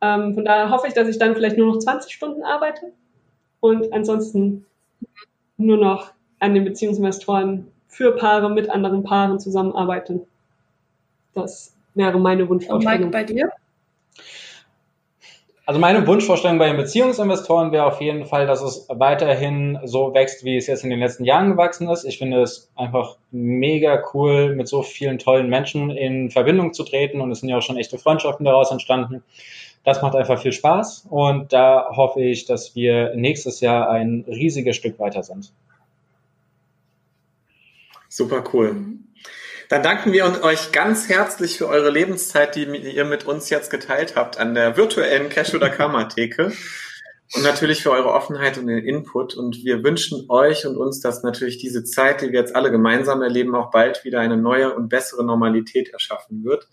Ähm, 0.00 0.34
von 0.34 0.44
daher 0.44 0.70
hoffe 0.70 0.86
ich, 0.86 0.94
dass 0.94 1.08
ich 1.08 1.18
dann 1.18 1.34
vielleicht 1.34 1.58
nur 1.58 1.66
noch 1.66 1.78
20 1.78 2.12
Stunden 2.12 2.42
arbeite 2.42 2.92
und 3.60 3.92
ansonsten 3.92 4.66
nur 5.56 5.78
noch 5.78 6.12
an 6.38 6.54
den 6.54 6.64
Beziehungsinvestoren 6.64 7.68
für 7.88 8.12
Paare 8.16 8.50
mit 8.50 8.70
anderen 8.70 9.02
Paaren 9.02 9.38
zusammenarbeite. 9.38 10.26
Das 11.34 11.74
wäre 11.94 12.18
meine 12.18 12.48
Wunschvorstellung. 12.48 13.04
Und 13.04 13.14
Mike, 13.14 13.26
bei 13.26 13.32
dir? 13.32 13.52
Also 15.64 15.78
meine 15.78 16.04
Wunschvorstellung 16.08 16.58
bei 16.58 16.66
den 16.66 16.76
Beziehungsinvestoren 16.76 17.70
wäre 17.70 17.86
auf 17.86 18.00
jeden 18.00 18.26
Fall, 18.26 18.46
dass 18.46 18.62
es 18.62 18.86
weiterhin 18.88 19.78
so 19.84 20.12
wächst, 20.12 20.44
wie 20.44 20.56
es 20.56 20.66
jetzt 20.66 20.82
in 20.82 20.90
den 20.90 20.98
letzten 20.98 21.24
Jahren 21.24 21.50
gewachsen 21.50 21.88
ist. 21.88 22.04
Ich 22.04 22.18
finde 22.18 22.42
es 22.42 22.70
einfach 22.74 23.16
mega 23.30 24.02
cool, 24.12 24.56
mit 24.56 24.66
so 24.66 24.82
vielen 24.82 25.18
tollen 25.18 25.48
Menschen 25.48 25.90
in 25.90 26.30
Verbindung 26.30 26.72
zu 26.72 26.82
treten 26.82 27.20
und 27.20 27.30
es 27.30 27.40
sind 27.40 27.48
ja 27.48 27.58
auch 27.58 27.62
schon 27.62 27.76
echte 27.76 27.96
Freundschaften 27.96 28.44
daraus 28.44 28.72
entstanden. 28.72 29.22
Das 29.84 30.02
macht 30.02 30.16
einfach 30.16 30.40
viel 30.40 30.52
Spaß 30.52 31.06
und 31.10 31.52
da 31.52 31.90
hoffe 31.96 32.20
ich, 32.22 32.44
dass 32.44 32.74
wir 32.74 33.14
nächstes 33.14 33.60
Jahr 33.60 33.88
ein 33.88 34.24
riesiges 34.26 34.76
Stück 34.76 34.98
weiter 34.98 35.22
sind. 35.22 35.52
Super 38.12 38.44
cool. 38.52 38.74
Mhm. 38.74 39.04
Dann 39.70 39.82
danken 39.82 40.12
wir 40.12 40.44
euch 40.44 40.70
ganz 40.70 41.08
herzlich 41.08 41.56
für 41.56 41.66
eure 41.66 41.88
Lebenszeit, 41.88 42.56
die 42.56 42.64
ihr 42.64 43.06
mit 43.06 43.24
uns 43.24 43.48
jetzt 43.48 43.70
geteilt 43.70 44.16
habt 44.16 44.36
an 44.36 44.52
der 44.54 44.76
virtuellen 44.76 45.30
Cash- 45.30 45.54
oder 45.54 45.70
Karma-Theke. 45.70 46.52
Und 47.34 47.42
natürlich 47.42 47.82
für 47.82 47.90
eure 47.90 48.12
Offenheit 48.12 48.58
und 48.58 48.66
den 48.66 48.84
Input. 48.84 49.34
Und 49.34 49.64
wir 49.64 49.82
wünschen 49.82 50.26
euch 50.28 50.66
und 50.66 50.76
uns, 50.76 51.00
dass 51.00 51.22
natürlich 51.22 51.56
diese 51.56 51.84
Zeit, 51.84 52.20
die 52.20 52.32
wir 52.32 52.40
jetzt 52.40 52.54
alle 52.54 52.70
gemeinsam 52.70 53.22
erleben, 53.22 53.54
auch 53.54 53.70
bald 53.70 54.04
wieder 54.04 54.20
eine 54.20 54.36
neue 54.36 54.74
und 54.74 54.90
bessere 54.90 55.24
Normalität 55.24 55.88
erschaffen 55.88 56.44
wird. 56.44 56.68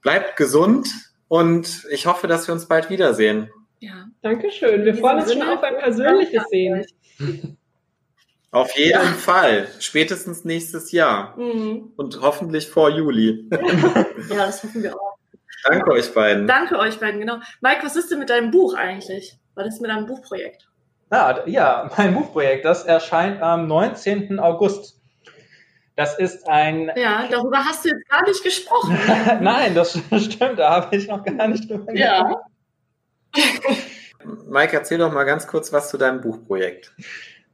Bleibt 0.00 0.36
gesund 0.36 0.88
und 1.26 1.88
ich 1.90 2.06
hoffe, 2.06 2.28
dass 2.28 2.46
wir 2.46 2.54
uns 2.54 2.68
bald 2.68 2.88
wiedersehen. 2.88 3.50
Ja, 3.80 4.06
danke 4.22 4.52
schön. 4.52 4.84
Wir 4.84 4.94
freuen 4.94 5.18
uns 5.18 5.32
schon 5.32 5.42
auf 5.42 5.60
ein 5.64 5.76
persönliches 5.76 6.44
Sehen. 6.50 6.86
Auf 8.50 8.74
jeden 8.76 8.92
ja. 8.92 9.00
Fall. 9.00 9.68
Spätestens 9.78 10.44
nächstes 10.44 10.92
Jahr. 10.92 11.36
Mhm. 11.36 11.92
Und 11.96 12.20
hoffentlich 12.20 12.68
vor 12.68 12.90
Juli. 12.90 13.48
ja, 13.50 14.46
das 14.46 14.62
hoffen 14.62 14.82
wir 14.82 14.94
auch. 14.94 15.18
Danke 15.64 15.90
euch 15.90 16.14
beiden. 16.14 16.46
Danke 16.46 16.78
euch 16.78 16.98
beiden, 16.98 17.20
genau. 17.20 17.38
Mike, 17.60 17.80
was 17.82 17.96
ist 17.96 18.10
denn 18.10 18.20
mit 18.20 18.30
deinem 18.30 18.50
Buch 18.50 18.74
eigentlich? 18.74 19.38
Was 19.54 19.66
ist 19.66 19.80
mit 19.80 19.90
deinem 19.90 20.06
Buchprojekt? 20.06 20.68
Ja, 21.10 21.42
ja, 21.46 21.90
mein 21.96 22.14
Buchprojekt, 22.14 22.64
das 22.64 22.84
erscheint 22.84 23.42
am 23.42 23.66
19. 23.66 24.38
August. 24.38 25.00
Das 25.96 26.16
ist 26.18 26.48
ein. 26.48 26.92
Ja, 26.96 27.26
darüber 27.28 27.58
hast 27.58 27.84
du 27.84 27.88
jetzt 27.88 28.08
gar 28.08 28.22
nicht 28.22 28.42
gesprochen. 28.44 28.96
Nein, 29.40 29.74
das 29.74 29.92
stimmt, 30.18 30.58
da 30.58 30.70
habe 30.70 30.96
ich 30.96 31.08
noch 31.08 31.24
gar 31.24 31.48
nicht 31.48 31.68
drüber 31.68 31.92
gesprochen. 31.92 31.96
Ja. 31.96 32.44
Mike, 34.46 34.76
erzähl 34.76 34.98
doch 34.98 35.12
mal 35.12 35.24
ganz 35.24 35.46
kurz 35.46 35.72
was 35.72 35.90
zu 35.90 35.98
deinem 35.98 36.20
Buchprojekt. 36.20 36.94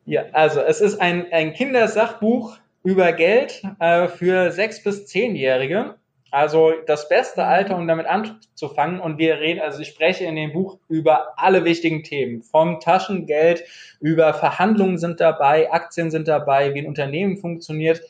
Ja, 0.07 0.25
also 0.33 0.61
es 0.61 0.81
ist 0.81 1.01
ein, 1.01 1.33
ein 1.33 1.55
Kindersachbuch 1.55 2.59
über 2.83 3.13
Geld 3.13 3.63
äh, 3.81 4.09
für 4.09 4.53
sechs 4.53 4.83
bis 4.83 5.07
zehnjährige. 5.07 5.95
Also 6.31 6.73
das 6.87 7.09
beste 7.09 7.45
Alter, 7.45 7.77
um 7.77 7.87
damit 7.87 8.07
anzufangen. 8.07 9.01
Und 9.01 9.19
wir 9.19 9.39
reden, 9.39 9.61
also 9.61 9.81
ich 9.81 9.89
spreche 9.89 10.25
in 10.25 10.35
dem 10.35 10.53
Buch 10.53 10.79
über 10.89 11.39
alle 11.39 11.65
wichtigen 11.65 12.03
Themen. 12.03 12.43
Vom 12.43 12.81
Taschengeld 12.81 13.65
über 14.01 14.35
Verhandlungen 14.35 14.99
sind 14.99 15.21
dabei, 15.21 15.73
Aktien 15.73 16.11
sind 16.11 16.27
dabei, 16.29 16.75
wie 16.75 16.81
ein 16.81 16.89
Unternehmen 16.89 17.39
funktioniert. 17.39 18.03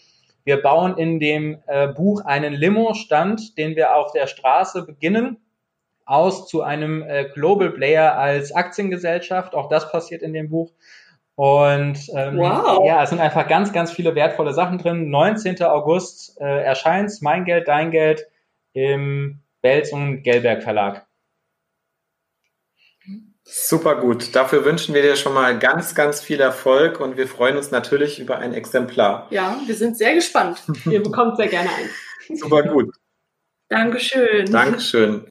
Wir 0.44 0.62
bauen 0.62 0.96
in 0.96 1.20
dem 1.20 1.58
äh, 1.66 1.88
Buch 1.88 2.24
einen 2.24 2.54
Limo-Stand, 2.54 3.56
den 3.56 3.76
wir 3.76 3.94
auf 3.94 4.12
der 4.12 4.26
Straße 4.26 4.84
beginnen, 4.84 5.36
aus 6.06 6.48
zu 6.48 6.62
einem 6.62 7.02
äh, 7.02 7.26
Global 7.32 7.70
Player 7.70 8.16
als 8.16 8.52
Aktiengesellschaft. 8.52 9.54
Auch 9.54 9.68
das 9.68 9.92
passiert 9.92 10.22
in 10.22 10.32
dem 10.32 10.48
Buch. 10.48 10.72
Und 11.36 11.98
ähm, 12.14 12.38
wow. 12.38 12.86
ja, 12.86 13.02
es 13.02 13.10
sind 13.10 13.20
einfach 13.20 13.48
ganz, 13.48 13.72
ganz 13.72 13.90
viele 13.90 14.14
wertvolle 14.14 14.54
Sachen 14.54 14.78
drin. 14.78 15.10
19. 15.10 15.62
August 15.62 16.40
äh, 16.40 16.62
erscheint 16.62 17.10
Mein 17.22 17.44
Geld, 17.44 17.66
Dein 17.66 17.90
Geld 17.90 18.26
im 18.72 19.40
Belz 19.60 19.92
und 19.92 20.22
Gelberg 20.22 20.62
Verlag. 20.62 21.06
Super 23.42 23.96
gut. 23.96 24.34
Dafür 24.34 24.64
wünschen 24.64 24.94
wir 24.94 25.02
dir 25.02 25.16
schon 25.16 25.34
mal 25.34 25.58
ganz, 25.58 25.94
ganz 25.94 26.20
viel 26.22 26.40
Erfolg 26.40 26.98
und 27.00 27.18
wir 27.18 27.28
freuen 27.28 27.58
uns 27.58 27.70
natürlich 27.70 28.18
über 28.18 28.38
ein 28.38 28.54
Exemplar. 28.54 29.26
Ja, 29.30 29.60
wir 29.66 29.74
sind 29.74 29.98
sehr 29.98 30.14
gespannt. 30.14 30.62
Ihr 30.86 31.02
bekommt 31.02 31.36
sehr 31.36 31.48
gerne 31.48 31.68
ein. 31.68 32.36
Super 32.36 32.62
gut. 32.62 32.94
Dankeschön. 33.68 34.50
Dankeschön. 34.50 35.28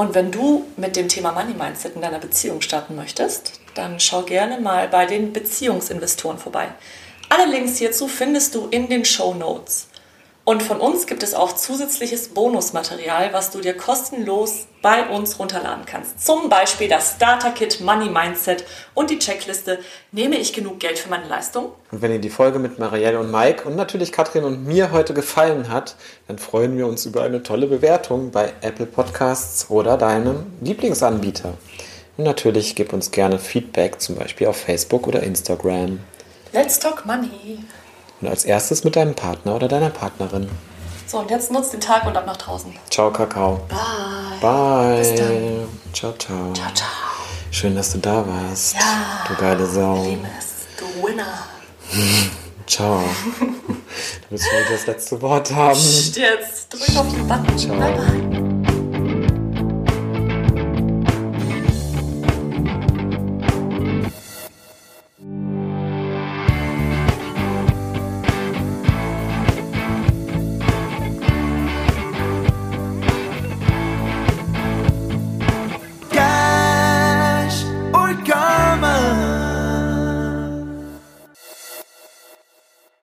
Und 0.00 0.14
wenn 0.14 0.30
du 0.30 0.64
mit 0.78 0.96
dem 0.96 1.08
Thema 1.08 1.30
Money 1.30 1.52
Mindset 1.52 1.94
in 1.94 2.00
deiner 2.00 2.20
Beziehung 2.20 2.62
starten 2.62 2.96
möchtest, 2.96 3.60
dann 3.74 4.00
schau 4.00 4.22
gerne 4.22 4.58
mal 4.58 4.88
bei 4.88 5.04
den 5.04 5.34
Beziehungsinvestoren 5.34 6.38
vorbei. 6.38 6.68
Alle 7.28 7.44
Links 7.44 7.76
hierzu 7.76 8.08
findest 8.08 8.54
du 8.54 8.68
in 8.70 8.88
den 8.88 9.04
Show 9.04 9.34
Notes. 9.34 9.88
Und 10.44 10.62
von 10.62 10.80
uns 10.80 11.06
gibt 11.06 11.22
es 11.22 11.34
auch 11.34 11.54
zusätzliches 11.54 12.28
Bonusmaterial, 12.28 13.32
was 13.32 13.50
du 13.50 13.60
dir 13.60 13.76
kostenlos 13.76 14.66
bei 14.82 15.06
uns 15.08 15.38
runterladen 15.38 15.84
kannst. 15.84 16.24
Zum 16.24 16.48
Beispiel 16.48 16.88
das 16.88 17.12
Starter 17.16 17.50
Kit 17.50 17.80
Money 17.80 18.08
Mindset 18.08 18.64
und 18.94 19.10
die 19.10 19.18
Checkliste 19.18 19.78
Nehme 20.12 20.36
ich 20.38 20.52
genug 20.52 20.80
Geld 20.80 20.98
für 20.98 21.10
meine 21.10 21.28
Leistung? 21.28 21.72
Und 21.92 22.02
wenn 22.02 22.10
dir 22.10 22.18
die 22.18 22.30
Folge 22.30 22.58
mit 22.58 22.78
Marielle 22.78 23.20
und 23.20 23.30
Mike 23.30 23.68
und 23.68 23.76
natürlich 23.76 24.12
Katrin 24.12 24.44
und 24.44 24.66
mir 24.66 24.90
heute 24.90 25.14
gefallen 25.14 25.68
hat, 25.68 25.94
dann 26.26 26.38
freuen 26.38 26.76
wir 26.76 26.86
uns 26.86 27.04
über 27.06 27.22
eine 27.22 27.42
tolle 27.42 27.66
Bewertung 27.66 28.30
bei 28.30 28.52
Apple 28.62 28.86
Podcasts 28.86 29.68
oder 29.68 29.98
deinem 29.98 30.46
Lieblingsanbieter. 30.62 31.54
Und 32.16 32.24
natürlich 32.24 32.74
gib 32.74 32.92
uns 32.92 33.10
gerne 33.10 33.38
Feedback, 33.38 34.00
zum 34.00 34.16
Beispiel 34.16 34.46
auf 34.46 34.56
Facebook 34.56 35.06
oder 35.06 35.22
Instagram. 35.22 36.00
Let's 36.52 36.78
talk 36.78 37.06
money. 37.06 37.60
Und 38.20 38.28
als 38.28 38.44
erstes 38.44 38.84
mit 38.84 38.96
deinem 38.96 39.14
Partner 39.14 39.54
oder 39.56 39.68
deiner 39.68 39.90
Partnerin. 39.90 40.48
So, 41.06 41.18
und 41.18 41.30
jetzt 41.30 41.50
nutzt 41.50 41.72
den 41.72 41.80
Tag 41.80 42.06
und 42.06 42.16
ab 42.16 42.24
nach 42.26 42.36
draußen. 42.36 42.72
Ciao, 42.88 43.10
Kakao. 43.10 43.60
Bye. 43.68 43.78
Bye. 44.40 44.98
Bis 44.98 45.14
dann. 45.14 45.68
Ciao, 45.92 46.12
ciao. 46.12 46.52
Ciao, 46.52 46.72
ciao. 46.74 46.88
Schön, 47.50 47.74
dass 47.74 47.92
du 47.92 47.98
da 47.98 48.24
warst. 48.26 48.74
Ja. 48.74 49.24
Du 49.26 49.34
geile 49.34 49.66
Sau. 49.66 49.96
Wir 49.96 50.10
lieben 50.10 50.26
es. 50.38 50.66
Du 50.78 51.06
Winner. 51.06 51.24
Ciao. 52.66 53.02
du 53.40 53.46
willst 54.30 54.46
wohl 54.46 54.64
das 54.70 54.86
letzte 54.86 55.20
Wort 55.20 55.52
haben. 55.52 55.74
Psst, 55.74 56.16
jetzt 56.16 56.72
drück 56.72 56.96
auf 56.96 57.08
den 57.08 57.26
Button. 57.26 57.58
Ciao. 57.58 57.76
Bye, 57.76 57.92
bye. 57.92 58.29